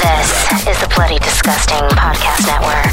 This 0.00 0.66
is 0.66 0.80
the 0.80 0.90
Bloody 0.94 1.18
Disgusting 1.18 1.76
Podcast 1.90 2.46
Network. 2.46 2.84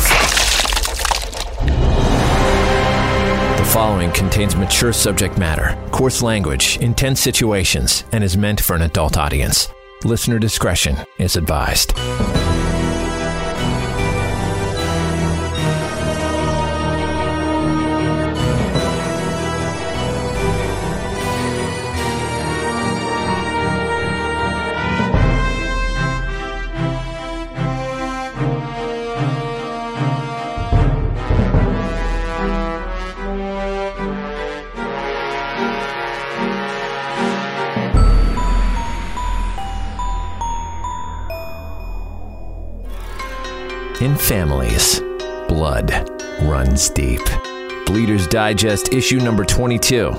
The 3.58 3.66
following 3.66 4.12
contains 4.12 4.58
mature 4.58 4.92
subject 4.92 5.38
matter, 5.38 5.78
coarse 5.92 6.22
language, 6.22 6.78
intense 6.82 7.22
situations, 7.22 8.04
and 8.12 8.26
is 8.26 8.36
meant 8.36 8.60
for 8.60 8.76
an 8.76 8.82
adult 8.82 9.18
audience. 9.18 9.70
Listener 10.04 10.38
discretion 10.38 10.98
is 11.18 11.38
advised. 11.38 11.94
In 44.00 44.16
families, 44.16 45.00
blood 45.48 45.92
runs 46.44 46.88
deep. 46.88 47.24
Bleeders 47.88 48.28
Digest 48.28 48.94
issue 48.94 49.20
number 49.20 49.44
22 49.44 50.12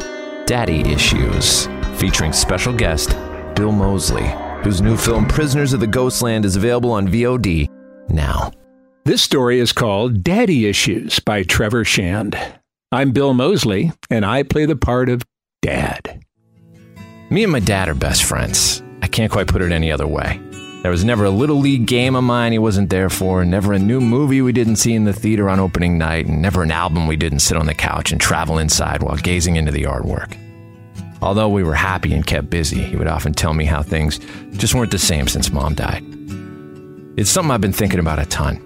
Daddy 0.46 0.80
Issues, 0.80 1.68
featuring 1.94 2.32
special 2.32 2.72
guest 2.72 3.10
Bill 3.54 3.70
Moseley, 3.70 4.34
whose 4.64 4.82
new 4.82 4.96
film 4.96 5.28
Prisoners 5.28 5.72
of 5.72 5.78
the 5.78 5.86
Ghostland 5.86 6.44
is 6.44 6.56
available 6.56 6.90
on 6.90 7.06
VOD 7.06 7.68
now. 8.08 8.50
This 9.04 9.22
story 9.22 9.60
is 9.60 9.72
called 9.72 10.24
Daddy 10.24 10.66
Issues 10.66 11.20
by 11.20 11.44
Trevor 11.44 11.84
Shand. 11.84 12.36
I'm 12.90 13.12
Bill 13.12 13.32
Moseley, 13.32 13.92
and 14.10 14.26
I 14.26 14.42
play 14.42 14.66
the 14.66 14.74
part 14.74 15.08
of 15.08 15.24
Dad. 15.62 16.24
Me 17.30 17.44
and 17.44 17.52
my 17.52 17.60
dad 17.60 17.88
are 17.88 17.94
best 17.94 18.24
friends. 18.24 18.82
I 19.02 19.06
can't 19.06 19.30
quite 19.30 19.46
put 19.46 19.62
it 19.62 19.70
any 19.70 19.92
other 19.92 20.08
way. 20.08 20.40
There 20.82 20.92
was 20.92 21.04
never 21.04 21.24
a 21.24 21.30
little 21.30 21.56
league 21.58 21.86
game 21.86 22.14
of 22.14 22.22
mine 22.22 22.52
he 22.52 22.58
wasn't 22.58 22.88
there 22.88 23.10
for, 23.10 23.44
never 23.44 23.72
a 23.72 23.78
new 23.80 24.00
movie 24.00 24.42
we 24.42 24.52
didn't 24.52 24.76
see 24.76 24.94
in 24.94 25.04
the 25.04 25.12
theater 25.12 25.48
on 25.48 25.58
opening 25.58 25.98
night, 25.98 26.26
and 26.26 26.40
never 26.40 26.62
an 26.62 26.70
album 26.70 27.08
we 27.08 27.16
didn't 27.16 27.40
sit 27.40 27.56
on 27.56 27.66
the 27.66 27.74
couch 27.74 28.12
and 28.12 28.20
travel 28.20 28.58
inside 28.58 29.02
while 29.02 29.16
gazing 29.16 29.56
into 29.56 29.72
the 29.72 29.82
artwork. 29.82 30.36
Although 31.20 31.48
we 31.48 31.64
were 31.64 31.74
happy 31.74 32.14
and 32.14 32.24
kept 32.24 32.48
busy, 32.48 32.80
he 32.80 32.94
would 32.94 33.08
often 33.08 33.32
tell 33.32 33.54
me 33.54 33.64
how 33.64 33.82
things 33.82 34.20
just 34.52 34.72
weren't 34.72 34.92
the 34.92 34.98
same 35.00 35.26
since 35.26 35.50
mom 35.50 35.74
died. 35.74 36.04
It's 37.18 37.28
something 37.28 37.50
I've 37.50 37.60
been 37.60 37.72
thinking 37.72 37.98
about 37.98 38.20
a 38.20 38.26
ton. 38.26 38.62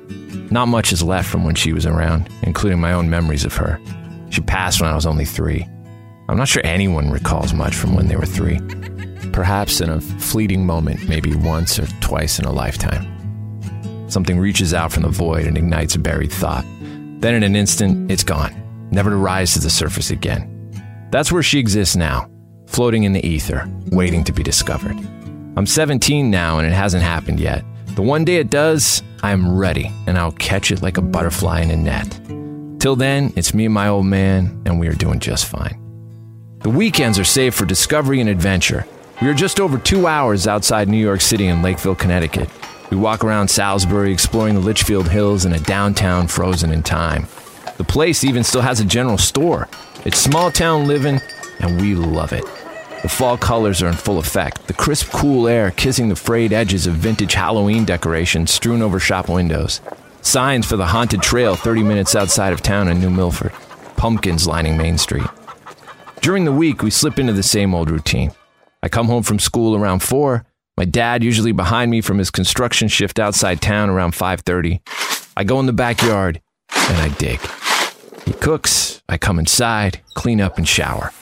Not 0.51 0.69
much 0.69 0.93
is 0.93 1.03
left 1.03 1.31
from 1.31 1.45
when 1.45 1.55
she 1.55 1.73
was 1.73 1.87
around, 1.87 2.29
including 2.43 2.79
my 2.79 2.93
own 2.93 3.09
memories 3.09 3.47
of 3.47 3.57
her. 3.57 3.81
She 4.29 4.43
passed 4.43 4.83
when 4.83 4.91
I 4.91 4.95
was 4.95 5.07
only 5.07 5.25
three. 5.25 5.67
I'm 6.29 6.37
not 6.37 6.49
sure 6.49 6.61
anyone 6.63 7.11
recalls 7.11 7.55
much 7.55 7.75
from 7.75 7.95
when 7.95 8.09
they 8.09 8.17
were 8.17 8.27
three. 8.27 8.61
Perhaps 9.33 9.81
in 9.81 9.89
a 9.89 10.01
fleeting 10.01 10.67
moment, 10.67 11.09
maybe 11.09 11.35
once 11.35 11.79
or 11.79 11.87
twice 12.01 12.39
in 12.39 12.45
a 12.45 12.53
lifetime. 12.53 13.09
Something 14.09 14.39
reaches 14.39 14.75
out 14.75 14.93
from 14.93 15.05
the 15.05 15.09
void 15.09 15.47
and 15.47 15.57
ignites 15.57 15.95
a 15.95 15.99
buried 15.99 16.33
thought. 16.33 16.65
Then 17.21 17.35
in 17.35 17.43
an 17.43 17.57
instant, 17.57 18.11
it's 18.11 18.25
gone, 18.25 18.53
never 18.91 19.11
to 19.11 19.17
rise 19.17 19.55
to 19.55 19.61
the 19.61 19.71
surface 19.71 20.11
again. 20.11 20.49
That's 21.11 21.33
where 21.33 21.43
she 21.43 21.59
exists 21.59 21.97
now, 21.97 22.31
floating 22.67 23.05
in 23.05 23.13
the 23.13 23.27
ether, 23.27 23.67
waiting 23.91 24.23
to 24.25 24.33
be 24.33 24.43
discovered. 24.43 24.97
I'm 25.57 25.67
17 25.67 26.31
now 26.31 26.59
and 26.59 26.67
it 26.67 26.73
hasn't 26.73 27.03
happened 27.03 27.41
yet. 27.41 27.65
The 27.95 28.03
one 28.03 28.25
day 28.25 28.37
it 28.37 28.51
does, 28.51 29.03
I 29.23 29.33
am 29.33 29.57
ready 29.57 29.91
and 30.07 30.19
I'll 30.19 30.33
catch 30.33 30.71
it 30.71 30.83
like 30.83 30.99
a 30.99 31.03
butterfly 31.03 31.61
in 31.61 31.71
a 31.71 31.77
net. 31.77 32.21
Till 32.81 32.97
then, 32.97 33.33
it's 33.37 33.55
me 33.55 33.67
and 33.67 33.75
my 33.75 33.87
old 33.87 34.07
man, 34.07 34.61
and 34.67 34.81
we 34.81 34.89
are 34.89 34.95
doing 34.95 35.21
just 35.21 35.47
fine. 35.47 35.79
The 36.63 36.71
weekends 36.71 37.17
are 37.17 37.25
saved 37.25 37.55
for 37.55 37.65
discovery 37.65 38.21
and 38.21 38.29
adventure. 38.29 38.85
We 39.23 39.29
are 39.29 39.35
just 39.35 39.61
over 39.61 39.79
two 39.79 40.09
hours 40.09 40.49
outside 40.49 40.89
New 40.89 40.97
York 40.97 41.21
City 41.21 41.47
in 41.47 41.63
Lakeville, 41.63 41.95
Connecticut. 41.95 42.51
We 42.91 42.97
walk 42.97 43.23
around 43.23 43.47
Salisbury, 43.47 44.13
exploring 44.13 44.57
the 44.57 44.61
Litchfield 44.61 45.09
Hills 45.09 45.45
and 45.45 45.55
a 45.55 45.61
downtown 45.61 46.27
frozen 46.27 46.73
in 46.73 46.83
time. 46.83 47.29
The 47.77 47.85
place 47.85 48.25
even 48.25 48.43
still 48.43 48.63
has 48.63 48.81
a 48.81 48.85
general 48.85 49.19
store. 49.19 49.69
It's 50.05 50.19
small 50.19 50.51
town 50.51 50.89
living, 50.89 51.21
and 51.61 51.81
we 51.81 51.95
love 51.95 52.33
it. 52.33 52.45
The 53.03 53.09
fall 53.09 53.39
colors 53.39 53.81
are 53.81 53.87
in 53.87 53.95
full 53.95 54.19
effect, 54.19 54.67
the 54.67 54.73
crisp, 54.73 55.13
cool 55.13 55.47
air 55.47 55.71
kissing 55.71 56.09
the 56.09 56.17
frayed 56.17 56.53
edges 56.53 56.89
of 56.89 56.95
vintage 56.95 57.35
Halloween 57.35 57.85
decorations 57.85 58.51
strewn 58.51 58.83
over 58.83 58.99
shop 58.99 59.29
windows. 59.29 59.81
Signs 60.23 60.67
for 60.67 60.77
the 60.77 60.87
haunted 60.87 61.23
trail 61.23 61.55
30 61.55 61.85
minutes 61.85 62.17
outside 62.17 62.53
of 62.53 62.61
town 62.61 62.89
in 62.89 63.01
New 63.01 63.11
Milford. 63.11 63.53
Pumpkins 63.97 64.49
lining 64.49 64.77
Main 64.77 64.99
Street. 64.99 65.29
During 66.23 66.45
the 66.45 66.51
week, 66.51 66.83
we 66.83 66.91
slip 66.91 67.21
into 67.21 67.33
the 67.33 67.45
same 67.45 67.73
old 67.73 67.89
routine. 67.89 68.33
I 68.83 68.89
come 68.89 69.07
home 69.07 69.23
from 69.23 69.39
school 69.39 69.77
around 69.77 70.01
4. 70.01 70.45
My 70.77 70.85
dad 70.85 71.23
usually 71.23 71.53
behind 71.53 71.91
me 71.91 72.01
from 72.01 72.19
his 72.19 72.31
construction 72.31 72.89
shift 72.89 73.19
outside 73.19 73.61
town 73.61 73.91
around 73.91 74.15
5:30. 74.15 74.81
I 75.37 75.45
go 75.45 75.61
in 75.61 75.67
the 75.67 75.73
backyard 75.73 76.41
and 76.89 76.99
I 76.99 77.09
dig. 77.11 77.41
He 78.25 78.33
cooks, 78.33 79.03
I 79.09 79.19
come 79.19 79.39
inside, 79.39 80.01
clean 80.15 80.41
up 80.41 80.59
and 80.59 80.67
shower. 80.67 81.13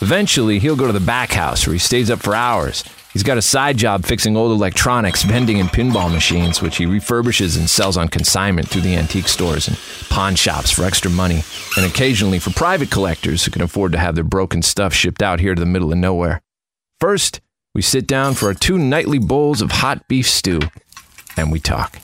Eventually, 0.00 0.58
he'll 0.58 0.76
go 0.76 0.86
to 0.86 0.92
the 0.92 1.00
back 1.00 1.32
house 1.32 1.66
where 1.66 1.74
he 1.74 1.78
stays 1.78 2.10
up 2.10 2.20
for 2.20 2.34
hours. 2.34 2.84
He's 3.12 3.22
got 3.22 3.38
a 3.38 3.42
side 3.42 3.76
job 3.76 4.04
fixing 4.04 4.36
old 4.36 4.50
electronics, 4.50 5.22
vending 5.22 5.60
and 5.60 5.68
pinball 5.68 6.12
machines, 6.12 6.60
which 6.60 6.78
he 6.78 6.84
refurbishes 6.84 7.56
and 7.56 7.70
sells 7.70 7.96
on 7.96 8.08
consignment 8.08 8.68
through 8.68 8.82
the 8.82 8.96
antique 8.96 9.28
stores 9.28 9.68
and 9.68 9.78
pawn 10.10 10.34
shops 10.34 10.72
for 10.72 10.84
extra 10.84 11.10
money, 11.12 11.44
and 11.76 11.86
occasionally 11.86 12.40
for 12.40 12.50
private 12.50 12.90
collectors 12.90 13.44
who 13.44 13.52
can 13.52 13.62
afford 13.62 13.92
to 13.92 13.98
have 13.98 14.16
their 14.16 14.24
broken 14.24 14.62
stuff 14.62 14.92
shipped 14.92 15.22
out 15.22 15.38
here 15.38 15.54
to 15.54 15.60
the 15.60 15.66
middle 15.66 15.92
of 15.92 15.98
nowhere. 15.98 16.42
First, 17.04 17.42
we 17.74 17.82
sit 17.82 18.06
down 18.06 18.32
for 18.32 18.46
our 18.46 18.54
two 18.54 18.78
nightly 18.78 19.18
bowls 19.18 19.60
of 19.60 19.70
hot 19.70 20.08
beef 20.08 20.26
stew, 20.26 20.60
and 21.36 21.52
we 21.52 21.60
talk. 21.60 21.98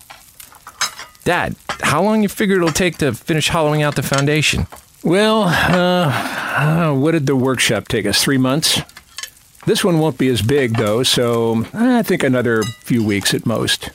Dad, 1.25 1.56
how 1.81 2.03
long 2.03 2.22
you 2.22 2.28
figure 2.28 2.56
it'll 2.56 2.69
take 2.69 2.99
to 2.99 3.15
finish 3.15 3.49
hollowing 3.49 3.81
out 3.81 3.97
the 3.97 4.03
foundation? 4.03 4.66
Well, 5.03 5.44
uh, 5.44 6.11
uh, 6.12 6.93
what 6.93 7.12
did 7.12 7.25
the 7.25 7.34
workshop 7.34 7.88
take 7.88 8.05
us? 8.05 8.22
Three 8.22 8.37
months? 8.37 8.78
This 9.65 9.83
one 9.83 10.00
won't 10.00 10.19
be 10.19 10.28
as 10.28 10.43
big, 10.43 10.77
though, 10.77 11.03
so 11.03 11.65
I 11.72 12.03
think 12.03 12.22
another 12.22 12.62
few 12.62 13.03
weeks 13.03 13.32
at 13.32 13.47
most. 13.47 13.88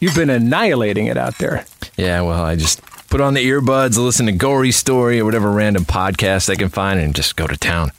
You've 0.00 0.14
been 0.14 0.30
annihilating 0.30 1.08
it 1.08 1.18
out 1.18 1.36
there. 1.36 1.66
Yeah, 1.98 2.22
well, 2.22 2.42
I 2.42 2.56
just 2.56 2.80
put 3.10 3.20
on 3.20 3.34
the 3.34 3.46
earbuds, 3.46 3.98
listen 3.98 4.24
to 4.24 4.32
Gory 4.32 4.72
Story 4.72 5.20
or 5.20 5.26
whatever 5.26 5.50
random 5.50 5.84
podcast 5.84 6.48
I 6.48 6.54
can 6.54 6.70
find, 6.70 6.98
and 6.98 7.14
just 7.14 7.36
go 7.36 7.46
to 7.46 7.56
town. 7.58 7.90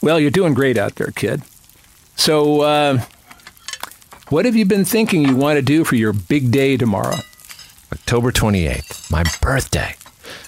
Well, 0.00 0.20
you're 0.20 0.30
doing 0.30 0.54
great 0.54 0.78
out 0.78 0.94
there, 0.94 1.10
kid. 1.10 1.42
So, 2.16 2.62
uh, 2.62 3.00
what 4.30 4.44
have 4.44 4.56
you 4.56 4.64
been 4.64 4.84
thinking 4.84 5.22
you 5.22 5.36
want 5.36 5.56
to 5.58 5.62
do 5.62 5.84
for 5.84 5.96
your 5.96 6.12
big 6.12 6.50
day 6.50 6.76
tomorrow? 6.76 7.18
October 7.92 8.32
28th, 8.32 9.10
my 9.10 9.22
birthday. 9.40 9.94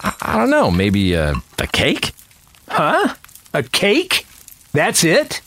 I, 0.03 0.15
I 0.23 0.37
don't 0.39 0.51
know, 0.51 0.71
maybe 0.71 1.17
uh, 1.17 1.35
a 1.59 1.67
cake? 1.67 2.13
Huh? 2.69 3.15
A 3.55 3.63
cake? 3.63 4.27
That's 4.73 5.05
it? 5.05 5.41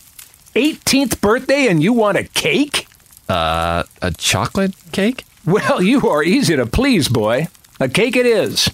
18th 0.54 1.20
birthday 1.20 1.66
and 1.68 1.82
you 1.82 1.92
want 1.92 2.18
a 2.18 2.24
cake? 2.24 2.86
Uh, 3.28 3.84
a 4.00 4.10
chocolate 4.12 4.74
cake? 4.92 5.24
Well, 5.44 5.82
you 5.82 6.08
are 6.08 6.22
easy 6.22 6.56
to 6.56 6.66
please, 6.66 7.08
boy. 7.08 7.48
A 7.80 7.88
cake 7.88 8.16
it 8.16 8.26
is. 8.26 8.70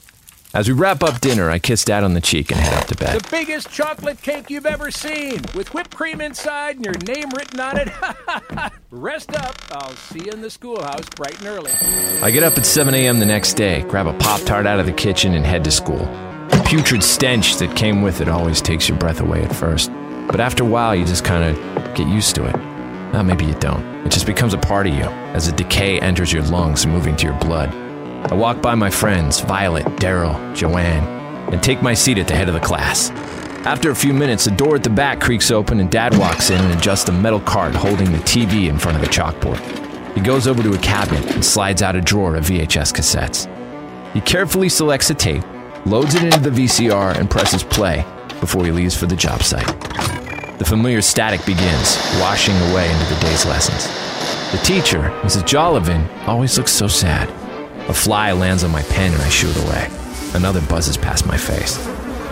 As 0.59 0.67
we 0.67 0.75
wrap 0.75 1.05
up 1.05 1.21
dinner, 1.21 1.49
I 1.51 1.61
kiss 1.61 1.85
Dad 1.85 2.03
on 2.03 2.15
the 2.15 2.21
cheek 2.21 2.51
and 2.51 2.59
head 2.59 2.75
up 2.75 2.87
to 2.89 2.97
bed. 2.97 3.21
The 3.21 3.29
biggest 3.31 3.71
chocolate 3.71 4.21
cake 4.23 4.51
you've 4.51 4.67
ever 4.67 4.91
seen, 4.91 5.41
with 5.55 5.73
whipped 5.73 5.95
cream 5.95 6.21
inside 6.21 6.75
and 6.75 6.85
your 6.85 6.97
name 7.07 7.31
written 7.31 7.61
on 7.61 7.77
it. 7.77 7.89
Rest 8.91 9.37
up. 9.37 9.55
I'll 9.71 9.95
see 9.95 10.25
you 10.25 10.33
in 10.33 10.41
the 10.41 10.51
schoolhouse 10.51 11.09
bright 11.11 11.39
and 11.39 11.47
early. 11.47 11.71
I 12.25 12.33
get 12.33 12.43
up 12.43 12.59
at 12.59 12.67
7 12.67 12.93
a.m. 12.93 13.21
the 13.21 13.25
next 13.25 13.55
day, 13.55 13.83
grab 13.83 14.09
a 14.09 14.13
Pop 14.15 14.41
Tart 14.41 14.67
out 14.67 14.81
of 14.81 14.87
the 14.87 14.93
kitchen, 14.93 15.35
and 15.35 15.47
head 15.47 15.63
to 15.63 15.71
school. 15.71 16.05
The 16.49 16.65
putrid 16.67 17.05
stench 17.05 17.59
that 17.59 17.77
came 17.77 18.03
with 18.03 18.21
it 18.21 18.29
always 18.29 18.61
takes 18.61 18.89
your 18.89 18.99
breath 18.99 19.21
away 19.21 19.45
at 19.45 19.55
first. 19.55 19.93
But 20.27 20.41
after 20.41 20.65
a 20.65 20.67
while, 20.67 20.93
you 20.93 21.05
just 21.05 21.25
kind 21.25 21.45
of 21.45 21.95
get 21.95 22.09
used 22.09 22.35
to 22.35 22.45
it. 22.47 22.57
Well, 23.13 23.23
maybe 23.23 23.45
you 23.45 23.55
don't. 23.55 23.85
It 24.05 24.11
just 24.11 24.27
becomes 24.27 24.55
a 24.55 24.59
part 24.59 24.89
of 24.89 24.95
you 24.95 25.05
as 25.05 25.47
the 25.47 25.53
decay 25.53 26.01
enters 26.01 26.33
your 26.33 26.43
lungs, 26.43 26.85
moving 26.85 27.15
to 27.15 27.27
your 27.27 27.39
blood. 27.39 27.88
I 28.25 28.35
walk 28.35 28.61
by 28.61 28.75
my 28.75 28.91
friends, 28.91 29.41
Violet, 29.41 29.87
Daryl, 29.97 30.55
Joanne, 30.55 31.07
and 31.53 31.63
take 31.63 31.81
my 31.81 31.95
seat 31.95 32.19
at 32.19 32.29
the 32.29 32.35
head 32.35 32.49
of 32.49 32.55
the 32.55 32.61
class. 32.61 33.11
After 33.65 33.91
a 33.91 33.95
few 33.95 34.13
minutes, 34.13 34.45
the 34.45 34.51
door 34.51 34.75
at 34.75 34.83
the 34.83 34.91
back 34.91 35.21
creaks 35.21 35.51
open 35.51 35.81
and 35.81 35.91
Dad 35.91 36.17
walks 36.19 36.51
in 36.51 36.61
and 36.61 36.79
adjusts 36.79 37.09
a 37.09 37.13
metal 37.13 37.41
cart 37.41 37.75
holding 37.75 38.13
the 38.13 38.19
TV 38.19 38.69
in 38.69 38.79
front 38.79 38.97
of 38.97 39.03
the 39.03 39.09
chalkboard. 39.09 39.59
He 40.15 40.21
goes 40.21 40.47
over 40.47 40.63
to 40.63 40.75
a 40.75 40.79
cabinet 40.79 41.31
and 41.33 41.45
slides 41.45 41.81
out 41.81 41.97
a 41.97 42.01
drawer 42.01 42.35
of 42.35 42.45
VHS 42.45 42.93
cassettes. 42.93 43.47
He 44.13 44.21
carefully 44.21 44.69
selects 44.69 45.11
a 45.11 45.15
tape, 45.15 45.45
loads 45.87 46.15
it 46.15 46.25
into 46.25 46.41
the 46.41 46.51
VCR, 46.51 47.17
and 47.17 47.31
presses 47.31 47.63
play 47.63 48.05
before 48.41 48.65
he 48.65 48.73
leaves 48.73 48.97
for 48.97 49.07
the 49.07 49.17
job 49.17 49.43
site. 49.43 49.67
The 50.59 50.65
familiar 50.65 51.03
static 51.03 51.47
begins, 51.47 51.97
washing 52.21 52.57
away 52.71 52.91
into 52.91 53.15
the 53.15 53.21
day's 53.21 53.47
lessons. 53.47 53.87
The 54.51 54.59
teacher, 54.65 55.03
Mrs. 55.23 55.47
Jollivin, 55.47 56.09
always 56.27 56.59
looks 56.59 56.73
so 56.73 56.89
sad. 56.89 57.29
A 57.89 57.95
fly 57.95 58.33
lands 58.33 58.65
on 58.65 58.71
my 58.71 58.83
pen 58.83 59.13
and 59.15 59.23
I 59.23 59.29
shoo 59.31 59.49
it 59.49 59.57
away. 59.65 59.91
Another 60.35 60.61
buzzes 60.61 60.97
past 60.97 61.27
my 61.27 61.39
face. 61.39 61.79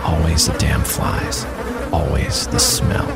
Always 0.03 0.47
the 0.47 0.57
damn 0.59 0.83
flies. 0.83 1.45
Always 1.91 2.47
the 2.47 2.59
smell. 2.59 3.07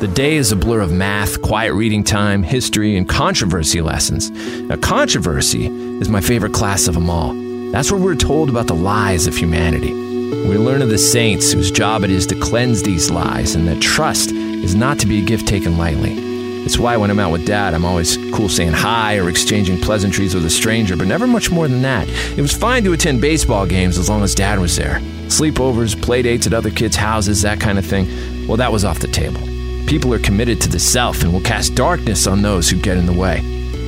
The 0.00 0.08
day 0.08 0.34
is 0.34 0.52
a 0.52 0.56
blur 0.56 0.80
of 0.80 0.92
math, 0.92 1.40
quiet 1.40 1.72
reading 1.72 2.04
time, 2.04 2.42
history, 2.42 2.96
and 2.96 3.08
controversy 3.08 3.80
lessons. 3.80 4.30
Now, 4.30 4.76
controversy 4.76 5.68
is 6.00 6.08
my 6.08 6.20
favorite 6.20 6.52
class 6.52 6.88
of 6.88 6.94
them 6.94 7.08
all. 7.08 7.32
That's 7.70 7.90
where 7.90 8.00
we're 8.00 8.16
told 8.16 8.50
about 8.50 8.66
the 8.66 8.74
lies 8.74 9.26
of 9.26 9.36
humanity. 9.36 9.92
We 9.92 10.58
learn 10.58 10.82
of 10.82 10.90
the 10.90 10.98
saints 10.98 11.52
whose 11.52 11.70
job 11.70 12.04
it 12.04 12.10
is 12.10 12.26
to 12.26 12.40
cleanse 12.40 12.82
these 12.82 13.10
lies, 13.10 13.54
and 13.54 13.66
that 13.68 13.80
trust 13.80 14.32
is 14.32 14.74
not 14.74 14.98
to 14.98 15.06
be 15.06 15.22
a 15.22 15.24
gift 15.24 15.48
taken 15.48 15.78
lightly. 15.78 16.35
It's 16.66 16.78
why 16.78 16.96
when 16.96 17.12
I'm 17.12 17.20
out 17.20 17.30
with 17.30 17.46
dad, 17.46 17.74
I'm 17.74 17.84
always 17.84 18.16
cool 18.34 18.48
saying 18.48 18.72
hi 18.72 19.18
or 19.18 19.28
exchanging 19.28 19.80
pleasantries 19.80 20.34
with 20.34 20.44
a 20.44 20.50
stranger, 20.50 20.96
but 20.96 21.06
never 21.06 21.24
much 21.24 21.48
more 21.48 21.68
than 21.68 21.80
that. 21.82 22.08
It 22.36 22.42
was 22.42 22.52
fine 22.52 22.82
to 22.82 22.92
attend 22.92 23.20
baseball 23.20 23.66
games 23.66 23.96
as 23.96 24.08
long 24.08 24.24
as 24.24 24.34
dad 24.34 24.58
was 24.58 24.74
there. 24.74 24.98
Sleepovers, 25.28 26.00
play 26.02 26.22
dates 26.22 26.44
at 26.44 26.52
other 26.52 26.70
kids' 26.70 26.96
houses, 26.96 27.42
that 27.42 27.60
kind 27.60 27.78
of 27.78 27.86
thing. 27.86 28.48
Well, 28.48 28.56
that 28.56 28.72
was 28.72 28.84
off 28.84 28.98
the 28.98 29.06
table. 29.06 29.40
People 29.86 30.12
are 30.12 30.18
committed 30.18 30.60
to 30.62 30.68
the 30.68 30.80
self 30.80 31.22
and 31.22 31.32
will 31.32 31.40
cast 31.40 31.76
darkness 31.76 32.26
on 32.26 32.42
those 32.42 32.68
who 32.68 32.80
get 32.80 32.96
in 32.96 33.06
the 33.06 33.12
way. 33.12 33.42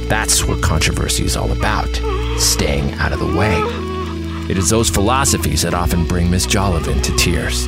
That's 0.06 0.44
what 0.44 0.62
controversy 0.62 1.24
is 1.24 1.36
all 1.36 1.50
about 1.50 1.88
staying 2.38 2.92
out 2.94 3.12
of 3.12 3.18
the 3.18 3.36
way. 3.36 3.60
It 4.48 4.56
is 4.56 4.70
those 4.70 4.88
philosophies 4.88 5.62
that 5.62 5.74
often 5.74 6.06
bring 6.06 6.30
Miss 6.30 6.46
Jollivin 6.46 7.02
to 7.02 7.16
tears. 7.16 7.66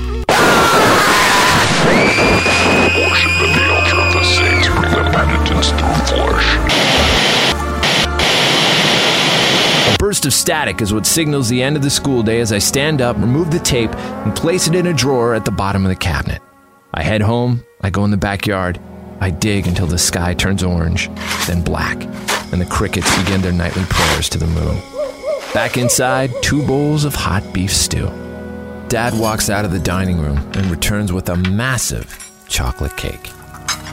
Burst 10.11 10.27
of 10.27 10.33
static 10.33 10.83
is 10.83 10.93
what 10.93 11.07
signals 11.07 11.49
the 11.49 11.63
end 11.63 11.77
of 11.77 11.83
the 11.83 11.89
school 11.89 12.21
day 12.21 12.41
as 12.41 12.53
I 12.53 12.59
stand 12.59 13.01
up, 13.01 13.17
remove 13.19 13.53
the 13.53 13.61
tape, 13.61 13.95
and 13.95 14.35
place 14.35 14.67
it 14.67 14.75
in 14.75 14.89
a 14.89 14.93
drawer 14.93 15.35
at 15.35 15.45
the 15.45 15.53
bottom 15.53 15.87
of 15.87 15.89
the 15.89 15.95
cabinet. 15.95 16.43
I 16.93 17.05
head 17.05 17.23
home, 17.23 17.65
I 17.81 17.91
go 17.91 18.05
in 18.05 18.11
the 18.11 18.17
backyard, 18.17 18.81
I 19.21 19.31
dig 19.31 19.69
until 19.69 19.87
the 19.87 19.99
sky 19.99 20.35
turns 20.35 20.65
orange, 20.65 21.09
then 21.47 21.63
black, 21.63 22.03
and 22.51 22.61
the 22.61 22.67
crickets 22.67 23.17
begin 23.23 23.41
their 23.41 23.53
nightly 23.53 23.85
prayers 23.85 24.29
to 24.31 24.39
the 24.39 24.49
moon. 24.49 24.81
Back 25.55 25.77
inside, 25.77 26.33
two 26.43 26.67
bowls 26.67 27.05
of 27.05 27.15
hot 27.15 27.45
beef 27.53 27.73
stew. 27.73 28.09
Dad 28.89 29.17
walks 29.17 29.49
out 29.49 29.65
of 29.65 29.71
the 29.71 29.79
dining 29.79 30.19
room 30.19 30.39
and 30.55 30.67
returns 30.73 31.13
with 31.13 31.29
a 31.29 31.37
massive 31.37 32.19
chocolate 32.49 32.97
cake. 32.97 33.31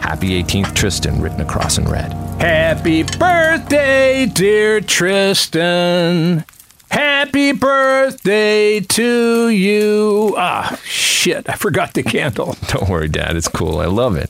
Happy 0.01 0.41
18th 0.41 0.73
Tristan 0.75 1.21
written 1.21 1.41
across 1.41 1.77
in 1.77 1.85
red. 1.85 2.13
Happy 2.39 3.03
birthday, 3.03 4.25
dear 4.25 4.81
Tristan. 4.81 6.45
Happy 6.89 7.51
birthday 7.51 8.79
to 8.79 9.49
you. 9.49 10.33
Ah, 10.37 10.79
shit, 10.83 11.49
I 11.49 11.53
forgot 11.53 11.93
the 11.93 12.03
candle. 12.03 12.55
Don't 12.67 12.89
worry, 12.89 13.09
Dad, 13.09 13.35
it's 13.35 13.47
cool. 13.47 13.79
I 13.79 13.85
love 13.85 14.15
it. 14.15 14.29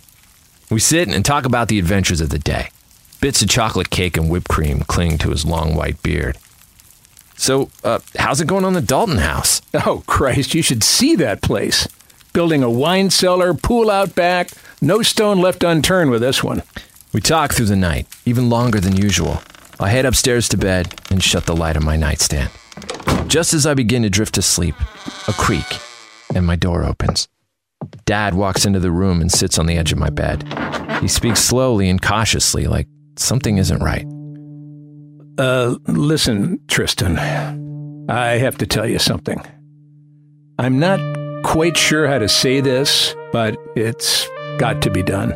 We 0.70 0.80
sit 0.80 1.08
and 1.08 1.24
talk 1.24 1.46
about 1.46 1.68
the 1.68 1.80
adventures 1.80 2.22
of 2.22 2.30
the 2.30 2.40
day. 2.40 2.70
Bits 3.22 3.42
of 3.42 3.50
chocolate 3.50 3.90
cake 3.90 4.18
and 4.18 4.30
whipped 4.30 4.50
cream 4.50 4.82
cling 4.82 5.18
to 5.20 5.30
his 5.30 5.46
long 5.46 5.76
white 5.76 6.02
beard. 6.02 6.38
So, 7.36 7.70
uh, 7.84 8.00
how's 8.18 8.42
it 8.42 8.48
going 8.48 8.66
on 8.66 8.74
the 8.74 8.82
Dalton 8.82 9.18
house? 9.18 9.62
Oh, 9.74 10.04
Christ, 10.08 10.56
you 10.56 10.64
should 10.64 10.84
see 10.84 11.16
that 11.18 11.42
place. 11.44 11.88
Building 12.38 12.62
a 12.62 12.70
wine 12.70 13.10
cellar, 13.10 13.56
pool 13.56 13.90
out 13.90 14.14
back, 14.14 14.52
no 14.80 15.02
stone 15.02 15.40
left 15.40 15.64
unturned 15.64 16.12
with 16.12 16.22
this 16.22 16.44
one. 16.44 16.62
We 17.12 17.20
talk 17.20 17.52
through 17.52 17.66
the 17.66 17.76
night, 17.76 18.06
even 18.26 18.48
longer 18.48 18.80
than 18.80 18.96
usual. 18.96 19.42
I 19.80 19.90
head 19.90 20.06
upstairs 20.06 20.48
to 20.50 20.58
bed 20.58 21.02
and 21.10 21.24
shut 21.24 21.48
the 21.48 21.56
light 21.56 21.76
on 21.76 21.84
my 21.84 21.98
nightstand. 21.98 22.52
Just 23.26 23.56
as 23.56 23.66
I 23.66 23.74
begin 23.74 24.04
to 24.04 24.12
drift 24.12 24.36
to 24.36 24.44
sleep, 24.44 24.76
a 25.28 25.34
creak, 25.34 25.66
and 26.36 26.46
my 26.46 26.56
door 26.56 26.84
opens. 26.84 27.28
Dad 28.06 28.36
walks 28.36 28.68
into 28.68 28.80
the 28.80 28.92
room 28.92 29.20
and 29.20 29.32
sits 29.32 29.58
on 29.58 29.66
the 29.66 29.76
edge 29.76 29.92
of 29.92 29.98
my 29.98 30.12
bed. 30.12 30.44
He 31.02 31.08
speaks 31.08 31.40
slowly 31.40 31.90
and 31.90 32.00
cautiously, 32.00 32.68
like 32.68 32.88
something 33.16 33.58
isn't 33.58 33.82
right. 33.82 34.06
Uh, 35.40 35.78
listen, 35.88 36.60
Tristan. 36.68 37.18
I 38.08 38.38
have 38.38 38.60
to 38.60 38.68
tell 38.68 38.86
you 38.86 39.00
something. 39.00 39.42
I'm 40.60 40.78
not 40.78 41.17
quite 41.44 41.78
sure 41.78 42.08
how 42.08 42.20
to 42.20 42.28
say 42.30 42.62
this, 42.62 43.16
but 43.32 43.58
it's 43.76 44.28
got 44.58 44.82
to 44.84 44.90
be 44.90 45.04
done. 45.04 45.30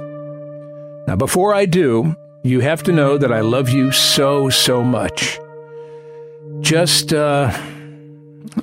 Now, 1.07 1.15
before 1.15 1.53
I 1.53 1.65
do, 1.65 2.15
you 2.43 2.59
have 2.61 2.83
to 2.83 2.91
know 2.91 3.17
that 3.17 3.31
I 3.31 3.41
love 3.41 3.69
you 3.69 3.91
so, 3.91 4.49
so 4.49 4.83
much. 4.83 5.39
Just, 6.59 7.13
uh, 7.13 7.51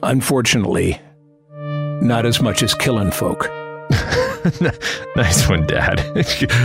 unfortunately, 0.03 1.01
not 2.01 2.27
as 2.27 2.41
much 2.41 2.63
as 2.63 2.75
killing 2.75 3.11
folk. 3.11 3.49
nice 5.17 5.49
one, 5.49 5.67
Dad. 5.67 5.99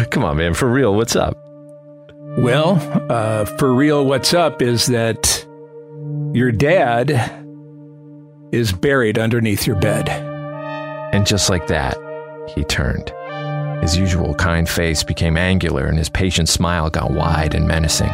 Come 0.12 0.24
on, 0.24 0.38
man, 0.38 0.54
for 0.54 0.70
real, 0.70 0.96
what's 0.96 1.16
up? 1.16 1.38
Well, 2.38 2.78
uh, 3.12 3.46
for 3.46 3.74
real, 3.74 4.06
what's 4.06 4.34
up 4.34 4.62
is 4.62 4.88
that 4.88 5.46
your 6.34 6.52
dad 6.52 7.12
is 8.52 8.72
buried 8.72 9.20
underneath 9.20 9.68
your 9.68 9.76
bed. 9.76 10.33
And 11.14 11.28
just 11.28 11.50
like 11.50 11.68
that, 11.68 11.96
he 12.56 12.64
turned. 12.64 13.14
His 13.84 13.96
usual 13.96 14.34
kind 14.34 14.68
face 14.68 15.04
became 15.04 15.38
angular 15.38 15.86
and 15.86 15.98
his 15.98 16.10
patient 16.10 16.50
smile 16.50 16.90
got 16.90 17.12
wide 17.12 17.54
and 17.54 17.68
menacing. 17.68 18.08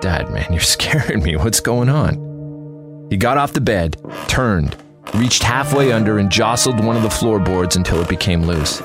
Dad, 0.00 0.30
man, 0.30 0.46
you're 0.50 0.60
scaring 0.76 1.22
me. 1.22 1.36
What's 1.36 1.60
going 1.60 1.90
on? 1.90 3.06
He 3.10 3.18
got 3.18 3.36
off 3.36 3.52
the 3.52 3.60
bed, 3.60 3.98
turned, 4.28 4.76
reached 5.14 5.42
halfway 5.42 5.92
under, 5.92 6.18
and 6.18 6.30
jostled 6.30 6.82
one 6.82 6.96
of 6.96 7.02
the 7.02 7.10
floorboards 7.10 7.76
until 7.76 8.00
it 8.00 8.08
became 8.08 8.44
loose. 8.44 8.80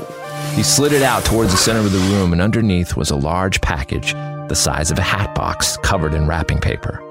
He 0.56 0.64
slid 0.64 0.92
it 0.92 1.02
out 1.02 1.24
towards 1.24 1.52
the 1.52 1.58
center 1.58 1.80
of 1.80 1.92
the 1.92 2.00
room, 2.14 2.34
and 2.34 2.42
underneath 2.42 2.98
was 2.98 3.12
a 3.12 3.16
large 3.16 3.62
package 3.62 4.14
the 4.50 4.56
size 4.56 4.92
of 4.92 5.00
a 5.00 5.04
hat 5.04 5.34
box 5.34 5.78
covered 5.78 6.14
in 6.14 6.28
wrapping 6.28 6.60
paper. 6.60 7.02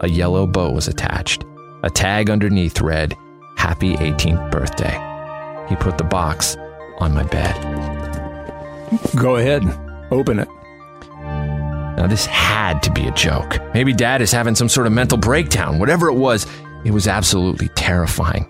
A 0.00 0.08
yellow 0.08 0.46
bow 0.46 0.70
was 0.70 0.88
attached. 0.88 1.44
A 1.82 1.88
tag 1.88 2.28
underneath 2.28 2.82
read, 2.82 3.16
Happy 3.56 3.96
18th 3.96 4.50
Birthday. 4.50 5.11
He 5.72 5.76
put 5.76 5.96
the 5.96 6.04
box 6.04 6.58
on 6.98 7.14
my 7.14 7.22
bed. 7.22 7.54
Go 9.16 9.36
ahead, 9.36 9.64
open 10.10 10.38
it. 10.38 10.48
Now, 11.96 12.06
this 12.08 12.26
had 12.26 12.82
to 12.82 12.90
be 12.90 13.06
a 13.06 13.10
joke. 13.12 13.58
Maybe 13.72 13.94
dad 13.94 14.20
is 14.20 14.30
having 14.30 14.54
some 14.54 14.68
sort 14.68 14.86
of 14.86 14.92
mental 14.92 15.16
breakdown. 15.16 15.78
Whatever 15.78 16.08
it 16.08 16.14
was, 16.14 16.46
it 16.84 16.90
was 16.90 17.08
absolutely 17.08 17.68
terrifying. 17.68 18.46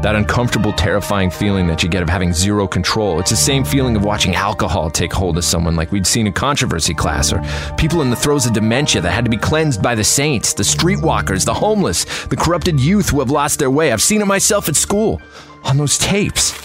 That 0.00 0.14
uncomfortable, 0.16 0.72
terrifying 0.72 1.30
feeling 1.30 1.66
that 1.66 1.82
you 1.82 1.90
get 1.90 2.02
of 2.02 2.08
having 2.08 2.32
zero 2.32 2.66
control. 2.66 3.20
It's 3.20 3.28
the 3.28 3.36
same 3.36 3.66
feeling 3.66 3.94
of 3.94 4.02
watching 4.02 4.34
alcohol 4.34 4.88
take 4.88 5.12
hold 5.12 5.36
of 5.36 5.44
someone, 5.44 5.76
like 5.76 5.92
we'd 5.92 6.06
seen 6.06 6.26
in 6.26 6.32
controversy 6.32 6.94
class, 6.94 7.34
or 7.34 7.42
people 7.76 8.00
in 8.00 8.08
the 8.08 8.16
throes 8.16 8.46
of 8.46 8.54
dementia 8.54 9.02
that 9.02 9.10
had 9.10 9.26
to 9.26 9.30
be 9.30 9.36
cleansed 9.36 9.82
by 9.82 9.94
the 9.94 10.04
saints, 10.04 10.54
the 10.54 10.62
streetwalkers, 10.62 11.44
the 11.44 11.52
homeless, 11.52 12.06
the 12.28 12.36
corrupted 12.36 12.80
youth 12.80 13.10
who 13.10 13.20
have 13.20 13.30
lost 13.30 13.58
their 13.58 13.70
way. 13.70 13.92
I've 13.92 14.00
seen 14.00 14.22
it 14.22 14.26
myself 14.26 14.70
at 14.70 14.76
school, 14.76 15.20
on 15.64 15.76
those 15.76 15.98
tapes. 15.98 16.61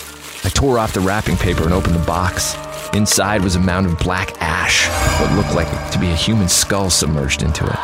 I 0.48 0.50
tore 0.50 0.80
off 0.80 0.94
the 0.94 1.01
wrapping 1.01 1.36
paper 1.36 1.66
and 1.66 1.74
opened 1.74 1.96
the 1.96 2.06
box. 2.06 2.56
Inside 2.94 3.42
was 3.42 3.58
a 3.58 3.60
mound 3.60 3.86
of 3.86 4.00
black 4.00 4.42
ash, 4.42 4.88
what 5.20 5.36
looked 5.36 5.54
like 5.54 5.68
to 5.92 6.00
be 6.00 6.10
a 6.10 6.16
human 6.16 6.48
skull 6.48 6.89
submerged 6.89 7.44
into 7.44 7.66
it. 7.66 7.75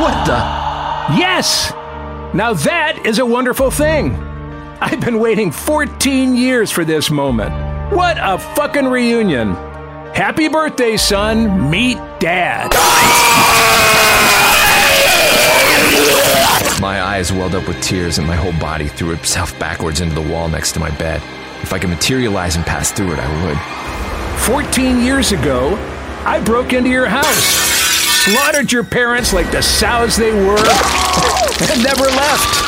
What 0.00 0.24
the? 0.24 0.38
Yes! 1.18 1.70
Now 2.32 2.54
that 2.54 3.02
is 3.04 3.18
a 3.18 3.26
wonderful 3.26 3.70
thing. 3.70 4.14
I've 4.80 5.02
been 5.02 5.18
waiting 5.20 5.52
14 5.52 6.34
years 6.34 6.70
for 6.70 6.86
this 6.86 7.10
moment. 7.10 7.52
What 7.94 8.16
a 8.18 8.38
fucking 8.38 8.86
reunion. 8.86 9.52
Happy 10.14 10.48
birthday, 10.48 10.96
son. 10.96 11.68
Meet 11.68 11.98
dad. 12.18 12.72
My 16.80 17.02
eyes 17.02 17.30
welled 17.30 17.54
up 17.54 17.68
with 17.68 17.82
tears 17.82 18.16
and 18.16 18.26
my 18.26 18.36
whole 18.36 18.58
body 18.58 18.88
threw 18.88 19.10
itself 19.10 19.58
backwards 19.58 20.00
into 20.00 20.14
the 20.14 20.22
wall 20.22 20.48
next 20.48 20.72
to 20.72 20.80
my 20.80 20.90
bed. 20.92 21.20
If 21.62 21.72
I 21.72 21.78
could 21.78 21.90
materialize 21.90 22.56
and 22.56 22.64
pass 22.64 22.92
through 22.92 23.12
it, 23.12 23.18
I 23.18 23.44
would. 23.44 23.58
14 24.42 25.00
years 25.00 25.32
ago, 25.32 25.74
I 26.24 26.40
broke 26.40 26.72
into 26.72 26.90
your 26.90 27.06
house, 27.06 27.44
slaughtered 28.24 28.70
your 28.70 28.84
parents 28.84 29.32
like 29.32 29.50
the 29.50 29.62
sows 29.62 30.16
they 30.16 30.32
were, 30.32 30.56
and 31.70 31.82
never 31.82 32.04
left. 32.04 32.58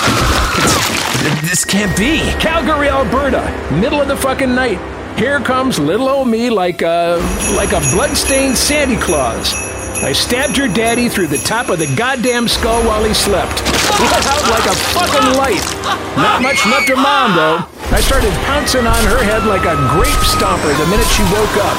This 1.42 1.64
can't 1.64 1.96
be. 1.96 2.18
Calgary, 2.40 2.88
Alberta, 2.88 3.42
middle 3.80 4.00
of 4.00 4.08
the 4.08 4.16
fucking 4.16 4.54
night. 4.54 4.78
Here 5.18 5.38
comes 5.40 5.78
little 5.78 6.08
old 6.08 6.28
me 6.28 6.48
like 6.50 6.82
a 6.82 7.18
like 7.54 7.72
a 7.72 7.80
bloodstained 7.92 8.56
Santa 8.56 9.00
Claus. 9.00 9.69
I 10.00 10.12
stabbed 10.12 10.56
your 10.56 10.66
daddy 10.66 11.10
through 11.10 11.28
the 11.28 11.44
top 11.44 11.68
of 11.68 11.78
the 11.78 11.86
goddamn 11.94 12.48
skull 12.48 12.80
while 12.88 13.04
he 13.04 13.12
slept. 13.12 13.60
Let 14.00 14.24
out 14.32 14.44
like 14.48 14.64
a 14.64 14.76
fucking 14.96 15.36
light. 15.36 15.60
Not 16.16 16.40
much 16.40 16.64
left 16.64 16.88
of 16.88 16.96
mom 16.96 17.36
though. 17.36 17.68
I 17.92 18.00
started 18.00 18.32
pouncing 18.48 18.86
on 18.88 19.04
her 19.12 19.22
head 19.22 19.44
like 19.44 19.68
a 19.68 19.76
grape 19.92 20.24
stomper 20.24 20.72
the 20.80 20.88
minute 20.88 21.06
she 21.12 21.22
woke 21.28 21.56
up. 21.60 21.76